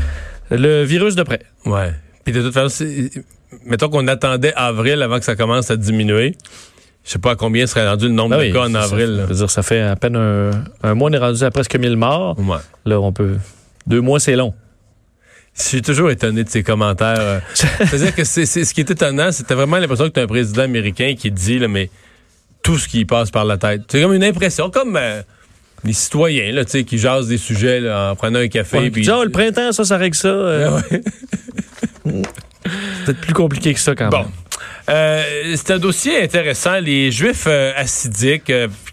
le 0.50 0.82
virus 0.82 1.14
de 1.14 1.22
près. 1.22 1.40
Ouais. 1.64 1.92
Puis 2.24 2.34
de 2.34 2.42
toute 2.42 2.52
façon, 2.52 2.84
mettons 3.64 3.88
qu'on 3.88 4.06
attendait 4.08 4.52
avril 4.54 5.02
avant 5.02 5.18
que 5.18 5.24
ça 5.24 5.36
commence 5.36 5.70
à 5.70 5.76
diminuer. 5.76 6.36
Je 7.04 7.12
sais 7.12 7.18
pas 7.18 7.32
à 7.32 7.36
combien 7.36 7.66
serait 7.66 7.88
rendu 7.88 8.06
le 8.06 8.12
nombre 8.12 8.36
ben 8.36 8.48
de 8.48 8.52
cas 8.52 8.66
en 8.66 8.74
avril. 8.74 9.24
Ça, 9.28 9.34
dire, 9.34 9.50
ça 9.50 9.62
fait 9.62 9.80
à 9.80 9.96
peine 9.96 10.16
un, 10.16 10.94
mois, 10.94 11.10
on 11.10 11.12
est 11.12 11.18
rendu 11.18 11.42
à 11.42 11.50
presque 11.50 11.76
1000 11.76 11.96
morts. 11.96 12.38
Ouais. 12.38 12.58
Là, 12.84 13.00
on 13.00 13.12
peut 13.12 13.36
deux 13.90 14.00
mois, 14.00 14.20
c'est 14.20 14.36
long. 14.36 14.54
Je 15.56 15.62
suis 15.62 15.82
toujours 15.82 16.10
étonné 16.10 16.44
de 16.44 16.48
ces 16.48 16.62
commentaires. 16.62 17.18
Euh. 17.18 17.40
C'est-à-dire 17.54 18.14
que 18.14 18.24
c'est, 18.24 18.46
ce 18.46 18.72
qui 18.72 18.80
est 18.80 18.90
étonnant, 18.90 19.32
c'était 19.32 19.54
vraiment 19.54 19.78
l'impression 19.78 20.06
que 20.06 20.14
tu 20.14 20.20
as 20.20 20.22
un 20.22 20.28
président 20.28 20.62
américain 20.62 21.14
qui 21.18 21.30
dit, 21.30 21.58
là, 21.58 21.68
mais 21.68 21.90
tout 22.62 22.78
ce 22.78 22.88
qui 22.88 23.04
passe 23.04 23.30
par 23.30 23.44
la 23.44 23.58
tête. 23.58 23.82
C'est 23.88 24.00
comme 24.00 24.14
une 24.14 24.24
impression, 24.24 24.70
comme 24.70 24.96
euh, 24.96 25.22
les 25.84 25.92
citoyens 25.92 26.52
là, 26.52 26.64
qui 26.64 26.98
jasent 26.98 27.28
des 27.28 27.38
sujets 27.38 27.90
en 27.90 28.14
prenant 28.14 28.38
un 28.38 28.48
café. 28.48 28.90
puis, 28.90 29.10
oh, 29.10 29.24
le 29.24 29.30
printemps, 29.30 29.72
ça, 29.72 29.84
ça 29.84 29.96
règle 29.96 30.16
ça. 30.16 30.28
Euh. 30.28 30.80
c'est 32.04 32.12
peut-être 33.04 33.20
plus 33.20 33.34
compliqué 33.34 33.74
que 33.74 33.80
ça 33.80 33.94
quand 33.94 34.10
même. 34.10 34.26
Euh, 34.88 35.54
c'est 35.56 35.72
un 35.72 35.78
dossier 35.78 36.22
intéressant. 36.22 36.80
Les 36.80 37.10
Juifs 37.12 37.44
euh, 37.46 37.72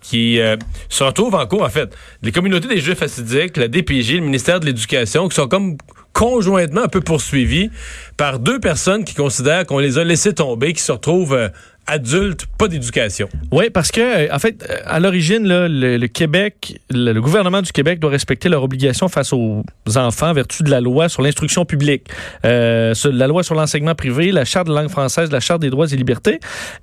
assidiques 0.08 0.40
euh, 0.42 0.56
qui 0.90 0.96
se 0.96 1.04
retrouvent 1.04 1.36
en 1.36 1.46
cours, 1.46 1.64
en 1.64 1.70
fait. 1.70 1.96
Les 2.22 2.32
communautés 2.32 2.68
des 2.68 2.80
Juifs 2.80 3.02
assidiques, 3.02 3.58
la 3.58 3.68
DPJ, 3.68 4.16
le 4.16 4.22
ministère 4.22 4.60
de 4.60 4.66
l'Éducation, 4.66 5.28
qui 5.28 5.36
sont 5.36 5.48
comme 5.48 5.78
conjointement 6.14 6.82
un 6.82 6.88
peu 6.88 7.02
poursuivis 7.02 7.70
par 8.16 8.40
deux 8.40 8.60
personnes 8.60 9.04
qui 9.04 9.14
considèrent 9.14 9.66
qu'on 9.66 9.80
les 9.80 9.98
a 10.00 10.04
laissés 10.04 10.34
tomber, 10.34 10.74
qui 10.74 10.82
se 10.82 10.92
retrouvent 10.92 11.52
adultes, 11.88 12.46
pas 12.58 12.68
d'éducation. 12.68 13.30
Oui, 13.52 13.70
parce 13.70 13.92
que, 13.92 14.02
euh, 14.02 14.28
en 14.34 14.40
fait, 14.40 14.66
euh, 14.70 14.76
à 14.86 15.00
l'origine, 15.00 15.48
le, 15.48 16.08
Québec, 16.08 16.80
le, 16.90 17.20
gouvernement 17.20 17.62
du 17.62 17.72
Québec 17.72 18.00
doit 18.00 18.12
respecter 18.12 18.50
leurs 18.50 18.64
obligations 18.64 19.08
face 19.08 19.32
aux 19.34 19.64
enfants 19.96 20.30
en 20.30 20.34
vertu 20.34 20.64
de 20.64 20.70
la 20.70 20.82
loi 20.82 21.08
sur 21.08 21.22
l'instruction 21.22 21.66
publique, 21.66 22.08
euh, 22.46 22.94
la 23.06 23.28
loi 23.28 23.44
sur 23.44 23.56
l'enseignement 23.56 23.96
privé, 23.96 24.32
la 24.32 24.44
charte 24.44 24.68
de 24.68 24.74
langue 24.74 24.90
française, 24.90 25.32
la 25.32 25.40
charte 25.40 25.62
des 25.62 25.70
droits 25.70 25.88
et 25.92 25.96
libertés. 25.96 26.40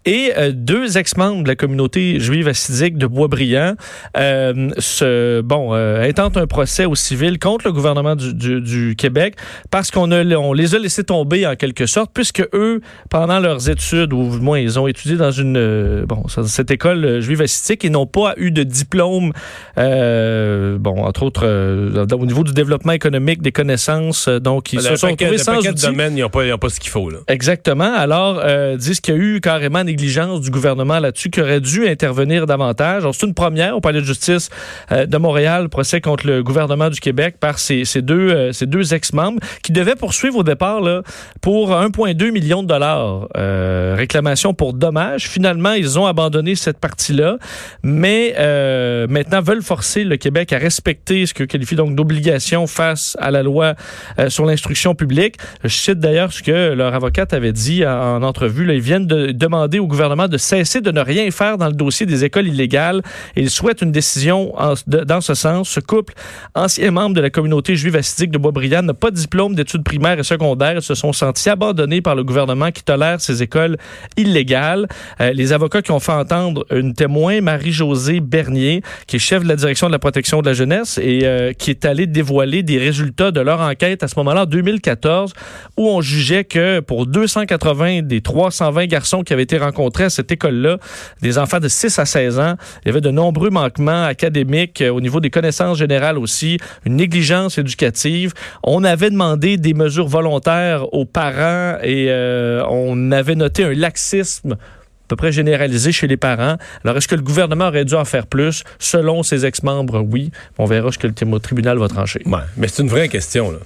Et 0.07 0.33
deux 0.53 0.97
ex-membres 0.97 1.43
de 1.43 1.49
la 1.49 1.57
communauté 1.57 2.19
juive 2.19 2.49
assidique 2.49 2.97
de 2.97 3.07
Boisbriand 3.07 3.75
se, 4.15 5.41
bon, 5.43 5.73
intentent 5.73 6.37
un 6.37 6.47
procès 6.47 6.87
au 6.87 6.95
civil 6.95 7.39
contre 7.39 7.67
le 7.67 7.73
gouvernement 7.73 8.17
du, 8.17 8.61
du, 8.61 8.97
Québec 8.97 9.37
parce 9.71 9.91
qu'on 9.91 10.11
on 10.13 10.53
les 10.53 10.75
a 10.75 10.79
laissés 10.79 11.05
tomber 11.05 11.47
en 11.47 11.57
quelque 11.57 11.87
sorte, 11.87 12.11
puisque 12.15 12.43
eux, 12.53 12.81
pendant 13.11 13.41
leurs 13.41 13.69
études, 13.69 14.13
ou 14.13 14.31
du 14.31 14.41
moins 14.41 14.59
ils 14.59 14.79
ont 14.79 14.89
étudié 14.95 15.17
dans 15.17 15.33
une 15.33 15.57
euh, 15.57 16.07
bon 16.07 16.23
cette 16.29 16.71
école 16.71 17.05
euh, 17.05 17.21
juive 17.21 17.43
assistique 17.43 17.85
et 17.85 17.91
n'ont 17.91 18.07
pas 18.07 18.35
eu 18.37 18.53
de 18.53 18.63
diplôme, 18.63 19.33
euh, 19.77 20.79
bon 20.79 21.05
entre 21.05 21.25
autres 21.25 21.45
au 21.45 22.27
niveau 22.27 22.45
du 22.45 22.53
développement 22.53 22.93
économique, 22.93 23.43
des 23.43 23.51
connaissances, 23.51 24.29
donc 24.29 24.73
ils 24.73 24.81
se 24.81 24.97
sont 24.97 25.09
retrouvés 25.09 25.39
sans 25.39 25.59
outils. 25.59 25.87
domaine, 25.87 26.17
ils 26.17 26.21
n'ont 26.21 26.29
pas, 26.29 26.57
pas, 26.59 26.69
ce 26.69 26.79
qu'il 26.79 26.91
faut 26.91 27.11
là. 27.11 27.19
Exactement. 27.27 27.93
Alors 27.93 28.41
disent 28.77 29.01
qu'il 29.01 29.15
y 29.15 29.19
a 29.19 29.21
eu 29.21 29.41
carrément 29.41 29.83
négligence 29.83 30.41
du 30.41 30.51
gouvernement 30.51 31.01
là-dessus, 31.01 31.31
qui 31.31 31.41
aurait 31.41 31.61
dû 31.61 31.89
intervenir 31.89 32.47
davantage. 32.47 33.05
C'est 33.13 33.27
une 33.27 33.35
première 33.35 33.77
au 33.77 33.81
palais 33.81 34.01
de 34.01 34.07
justice 34.07 34.51
de 34.91 35.17
Montréal, 35.19 35.69
procès 35.69 36.01
contre 36.01 36.27
le 36.27 36.43
gouvernement 36.43 36.91
du 36.91 37.01
Québec 37.01 37.37
par 37.41 37.59
ces, 37.59 37.85
ces 37.85 38.03
deux 38.03 38.53
ces 38.53 38.67
deux 38.67 38.95
ex-membres 38.95 39.41
qui 39.63 39.73
devaient 39.73 39.97
poursuivre 39.97 40.37
au 40.39 40.45
départ 40.45 40.81
là 40.81 41.03
pour 41.41 41.73
1,2 41.73 42.31
million 42.31 42.63
de 42.63 42.69
dollars 42.69 43.29
réclamation 43.35 44.55
pour 44.55 44.73
dommage. 44.85 45.29
Finalement, 45.29 45.73
ils 45.73 45.99
ont 45.99 46.05
abandonné 46.05 46.55
cette 46.57 46.79
partie-là, 46.79 47.39
mais 47.83 48.35
euh, 48.39 49.07
maintenant 49.09 49.41
veulent 49.41 49.63
forcer 49.63 50.05
le 50.05 50.19
Québec 50.19 50.53
à 50.53 50.59
respecter 50.59 51.25
ce 51.25 51.33
que 51.33 51.45
qualifie 51.45 51.75
donc 51.75 51.95
d'obligation 51.95 52.67
face 52.67 53.17
à 53.19 53.31
la 53.31 53.43
loi 53.43 53.75
euh, 54.19 54.29
sur 54.29 54.45
l'instruction 54.45 54.95
publique. 54.95 55.37
Je 55.63 55.75
cite 55.75 56.01
d'ailleurs 56.01 56.35
ce 56.35 56.43
que 56.43 56.75
leur 56.75 56.93
avocate 56.93 57.33
avait 57.33 57.55
dit 57.55 57.87
en, 57.87 58.23
entrevue. 58.23 58.71
Ils 58.75 58.81
viennent 58.81 59.07
de 59.07 59.33
demander 59.33 59.79
au 59.79 59.87
gouvernement 59.87 60.29
de 60.29 60.37
cesser 60.37 60.83
de 60.83 60.91
ne 60.91 61.01
rien 61.01 61.31
faire 61.31 61.57
dans 61.57 61.69
le 61.69 61.73
dossier 61.85 62.05
des 62.05 62.25
écoles 62.25 62.49
illégales. 62.49 63.01
Ils 63.37 63.51
souhaitent 63.51 63.81
une 63.81 63.93
décision 63.93 64.53
dans 64.87 65.23
ce 65.23 65.33
sens. 65.33 65.71
Ce 65.71 65.81
couple, 65.81 66.13
ancien 66.55 66.91
membre 66.91 67.15
de 67.17 67.23
la 67.23 67.31
communauté 67.31 67.75
juive 67.75 67.97
assidique 67.97 68.33
de 68.33 68.39
Boisbriand, 68.39 68.83
n'a 68.83 68.93
pas 68.93 69.11
de 69.11 69.17
diplôme 69.17 69.55
d'études 69.55 69.85
primaires 69.85 70.19
et 70.19 70.25
secondaires. 70.25 70.75
Ils 70.77 70.83
se 70.83 70.95
sont 70.95 71.15
sentis 71.15 71.49
abandonnés 71.49 72.03
par 72.03 72.15
le 72.15 72.23
gouvernement 72.23 72.71
qui 72.71 72.83
tolère 72.83 73.21
ces 73.21 73.43
écoles 73.43 73.79
illégales. 74.19 74.74
Euh, 75.21 75.33
les 75.33 75.53
avocats 75.53 75.83
qui 75.83 75.91
ont 75.91 76.01
fait 76.01 76.13
entendre 76.13 76.67
une 76.71 76.95
témoin, 76.95 77.41
Marie-Josée 77.41 78.21
Bernier, 78.21 78.83
qui 79.07 79.17
est 79.17 79.19
chef 79.19 79.43
de 79.43 79.49
la 79.49 79.57
direction 79.57 79.87
de 79.87 79.93
la 79.93 79.99
protection 79.99 80.41
de 80.43 80.47
la 80.47 80.55
jeunesse 80.55 80.99
et 81.03 81.21
euh, 81.25 81.53
qui 81.53 81.71
est 81.71 81.85
allée 81.85 82.07
dévoiler 82.07 82.63
des 82.63 82.79
résultats 82.79 83.31
de 83.31 83.41
leur 83.41 83.61
enquête 83.61 84.03
à 84.03 84.09
ce 84.09 84.15
moment-là, 84.19 84.43
en 84.43 84.47
2014, 84.47 85.33
où 85.77 85.89
on 85.89 86.01
jugeait 86.01 86.45
que 86.45 86.81
pour 86.81 87.07
280 87.07 88.03
des 88.03 88.21
320 88.21 88.87
garçons 88.87 89.23
qui 89.23 89.33
avaient 89.33 89.43
été 89.43 89.59
rencontrés 89.59 90.05
à 90.05 90.11
cette 90.11 90.31
école-là, 90.31 90.79
des 91.23 91.39
enfants 91.39 91.61
de 91.61 91.69
6 91.69 91.99
à 91.99 92.05
16 92.05 92.39
ans, 92.39 92.55
il 92.85 92.89
y 92.89 92.91
avait 92.91 93.01
de 93.01 93.11
nombreux 93.11 93.51
manquements 93.51 94.05
académiques 94.05 94.81
euh, 94.81 94.91
au 94.91 95.01
niveau 95.01 95.21
des 95.21 95.31
connaissances 95.31 95.79
générales 95.79 96.19
aussi, 96.19 96.59
une 96.85 96.97
négligence 96.97 97.59
éducative. 97.59 98.33
On 98.63 98.85
avait 98.85 99.11
demandé 99.11 99.57
des 99.57 99.75
mesures 99.75 100.09
volontaires 100.09 100.93
aux 100.93 101.05
parents 101.05 101.79
et 101.83 102.07
euh, 102.09 102.63
on 102.69 103.13
avait 103.13 103.35
noté 103.35 103.65
un 103.65 103.75
laxisme 103.75 104.57
à 105.05 105.09
peu 105.09 105.17
près 105.17 105.33
généralisé 105.33 105.93
chez 105.93 106.07
les 106.07 106.17
parents. 106.17 106.57
Alors, 106.83 106.97
est-ce 106.97 107.09
que 107.09 107.15
le 107.15 107.23
gouvernement 107.23 107.69
aurait 107.69 107.85
dû 107.85 107.95
en 107.95 108.05
faire 108.05 108.27
plus? 108.27 108.65
Selon 108.79 109.23
ses 109.23 109.45
ex-membres, 109.45 110.01
oui. 110.01 110.31
On 110.59 110.65
verra 110.65 110.91
ce 110.93 110.99
que 110.99 111.07
le 111.07 111.39
tribunal 111.39 111.79
va 111.79 111.89
trancher. 111.89 112.23
Ouais, 112.25 112.39
mais 112.57 112.69
c'est 112.69 112.83
une 112.83 112.89
vraie 112.89 113.09
question, 113.09 113.51
là. 113.51 113.59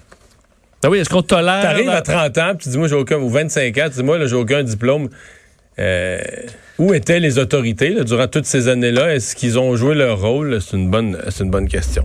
Ah 0.84 0.90
oui, 0.90 0.98
est-ce 0.98 1.10
qu'on 1.10 1.22
tolère... 1.22 1.62
T'arrives 1.62 1.88
à 1.88 2.02
30 2.02 2.38
ans, 2.38 2.50
puis 2.56 2.64
tu 2.64 2.68
dis, 2.70 2.78
moi, 2.78 2.86
j'ai 2.86 2.94
aucun... 2.94 3.16
Ou 3.16 3.28
25 3.28 3.76
ans, 3.78 3.86
tu 3.88 3.96
dis, 3.96 4.02
moi, 4.02 4.24
j'ai 4.26 4.36
aucun 4.36 4.62
diplôme. 4.62 5.08
Euh, 5.78 6.20
où 6.78 6.94
étaient 6.94 7.20
les 7.20 7.38
autorités 7.38 7.90
là, 7.90 8.04
durant 8.04 8.26
toutes 8.26 8.46
ces 8.46 8.68
années-là? 8.68 9.14
Est-ce 9.14 9.36
qu'ils 9.36 9.58
ont 9.58 9.74
joué 9.76 9.94
leur 9.94 10.20
rôle? 10.20 10.60
C'est 10.60 10.76
une 10.76 10.90
bonne, 10.90 11.18
c'est 11.30 11.44
une 11.44 11.50
bonne 11.50 11.68
question. 11.68 12.04